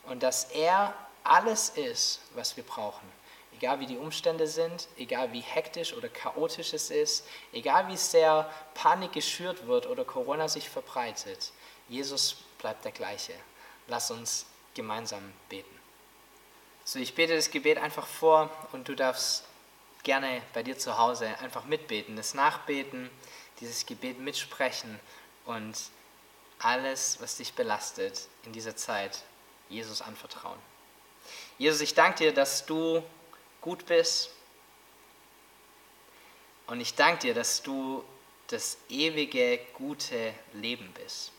und 0.04 0.22
dass 0.22 0.44
er 0.44 0.94
alles 1.24 1.70
ist, 1.70 2.20
was 2.34 2.56
wir 2.56 2.64
brauchen 2.64 3.21
egal 3.62 3.79
wie 3.79 3.87
die 3.87 3.96
Umstände 3.96 4.48
sind, 4.48 4.88
egal 4.96 5.33
wie 5.33 5.40
hektisch 5.40 5.92
oder 5.94 6.09
chaotisch 6.09 6.72
es 6.72 6.90
ist, 6.90 7.25
egal 7.53 7.87
wie 7.87 7.96
sehr 7.96 8.53
Panik 8.75 9.12
geschürt 9.12 9.68
wird 9.68 9.87
oder 9.87 10.05
Corona 10.05 10.48
sich 10.48 10.68
verbreitet, 10.68 11.53
Jesus 11.88 12.38
bleibt 12.59 12.85
der 12.85 12.90
gleiche. 12.90 13.35
Lass 13.87 14.11
uns 14.11 14.46
gemeinsam 14.75 15.33
beten. 15.48 15.79
So, 16.85 16.98
ich 16.98 17.14
bete 17.14 17.37
das 17.37 17.53
Gebet 17.53 17.79
einfach 17.79 18.09
vor 18.09 18.51
und 18.72 18.88
du 18.88 18.96
darfst 18.96 19.44
gerne 20.03 20.42
bei 20.55 20.64
dir 20.64 20.77
zu 20.77 20.98
Hause 20.98 21.29
einfach 21.38 21.64
mitbeten, 21.64 22.16
das 22.16 22.35
Nachbeten, 22.35 23.11
dieses 23.61 23.87
Gebet 23.87 24.18
mitsprechen 24.18 24.98
und 25.44 25.79
alles, 26.59 27.18
was 27.20 27.37
dich 27.37 27.55
belastet 27.55 28.27
in 28.44 28.53
dieser 28.53 28.75
Zeit, 28.75 29.22
Jesus 29.68 30.03
anvertrauen. 30.03 30.59
Jesus, 31.59 31.81
ich 31.81 31.94
danke 31.94 32.25
dir, 32.25 32.35
dass 32.35 32.66
du 32.66 33.05
gut 33.62 33.87
bist. 33.87 34.31
Und 36.66 36.81
ich 36.81 36.94
danke 36.94 37.20
dir, 37.20 37.35
dass 37.35 37.62
du 37.62 38.05
das 38.48 38.77
ewige, 38.90 39.59
gute 39.72 40.35
Leben 40.53 40.92
bist. 40.92 41.33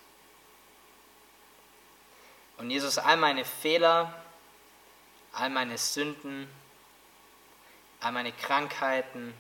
Und 2.58 2.72
Jesus, 2.72 2.98
all 2.98 3.18
meine 3.18 3.46
Fehler, 3.46 4.14
all 5.34 5.50
meine 5.50 5.78
Sünden, 5.78 6.50
all 8.00 8.12
meine 8.12 8.32
Krankheiten, 8.32 9.34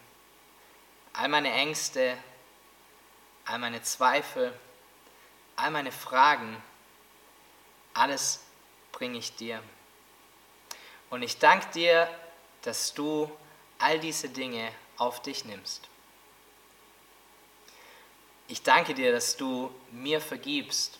all 1.13 1.29
meine 1.29 1.51
Ängste, 1.51 2.17
all 3.45 3.59
meine 3.59 3.81
Zweifel, 3.81 4.57
all 5.55 5.71
meine 5.71 5.91
Fragen, 5.91 6.61
alles 7.93 8.43
bringe 8.91 9.17
ich 9.17 9.35
dir. 9.35 9.61
Und 11.09 11.21
ich 11.21 11.37
danke 11.37 11.67
dir, 11.73 12.09
dass 12.63 12.93
du 12.93 13.31
all 13.79 13.99
diese 13.99 14.29
Dinge 14.29 14.71
auf 14.97 15.21
dich 15.21 15.45
nimmst. 15.45 15.87
Ich 18.47 18.61
danke 18.61 18.93
dir, 18.93 19.11
dass 19.11 19.37
du 19.37 19.73
mir 19.91 20.19
vergibst. 20.21 20.99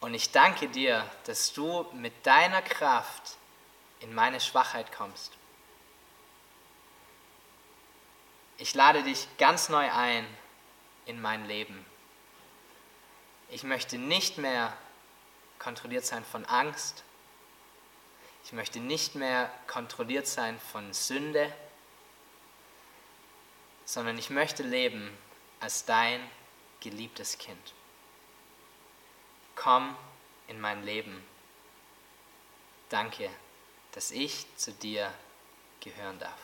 Und 0.00 0.14
ich 0.14 0.32
danke 0.32 0.68
dir, 0.68 1.08
dass 1.24 1.52
du 1.52 1.86
mit 1.92 2.26
deiner 2.26 2.62
Kraft 2.62 3.36
in 4.00 4.14
meine 4.14 4.40
Schwachheit 4.40 4.90
kommst. 4.92 5.32
Ich 8.58 8.74
lade 8.74 9.02
dich 9.02 9.28
ganz 9.38 9.68
neu 9.68 9.90
ein 9.90 10.26
in 11.06 11.20
mein 11.20 11.46
Leben. 11.46 11.84
Ich 13.50 13.62
möchte 13.62 13.98
nicht 13.98 14.38
mehr 14.38 14.76
kontrolliert 15.58 16.04
sein 16.04 16.24
von 16.24 16.44
Angst, 16.46 17.04
ich 18.52 18.56
möchte 18.56 18.80
nicht 18.80 19.14
mehr 19.14 19.50
kontrolliert 19.66 20.26
sein 20.26 20.60
von 20.60 20.92
Sünde, 20.92 21.50
sondern 23.86 24.18
ich 24.18 24.28
möchte 24.28 24.62
leben 24.62 25.10
als 25.58 25.86
dein 25.86 26.20
geliebtes 26.80 27.38
Kind. 27.38 27.72
Komm 29.56 29.96
in 30.48 30.60
mein 30.60 30.84
Leben. 30.84 31.24
Danke, 32.90 33.30
dass 33.92 34.10
ich 34.10 34.44
zu 34.58 34.70
dir 34.70 35.10
gehören 35.80 36.18
darf. 36.18 36.38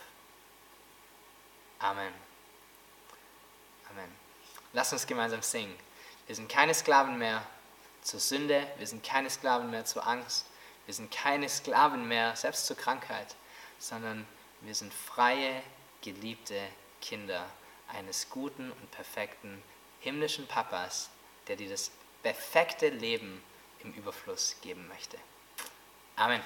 Amen. 1.79 2.15
Amen. 3.91 4.17
Lass 4.73 4.95
uns 4.95 5.07
gemeinsam 5.07 5.43
singen. 5.43 5.79
Wir 6.27 6.35
sind 6.35 6.49
keine 6.49 6.73
Sklaven 6.73 7.19
mehr 7.19 7.47
zur 8.01 8.19
Sünde, 8.19 8.67
wir 8.79 8.87
sind 8.87 9.05
keine 9.05 9.29
Sklaven 9.29 9.71
mehr 9.71 9.85
zur 9.85 10.07
Angst, 10.07 10.47
wir 10.89 10.95
sind 10.95 11.11
keine 11.11 11.51
Sklaven 11.51 12.09
mehr 12.09 12.35
selbst 12.35 12.67
zur 12.67 12.75
Krankheit, 12.75 13.37
sondern 13.79 14.27
wir 14.63 14.75
sind 14.75 14.95
freie, 14.95 15.63
geliebte 16.01 16.59
Kinder 17.03 17.45
eines 17.89 18.31
guten 18.31 18.73
und 18.73 18.91
perfekten 18.91 19.63
himmlischen 20.01 20.47
Papas, 20.47 21.11
der 21.47 21.57
dir 21.57 21.69
das 21.69 21.91
perfekte 22.23 22.89
Leben 22.89 23.43
im 23.81 23.93
Überfluss 23.93 24.57
geben 24.63 24.89
möchte. 24.89 25.19
Amen. 26.17 26.41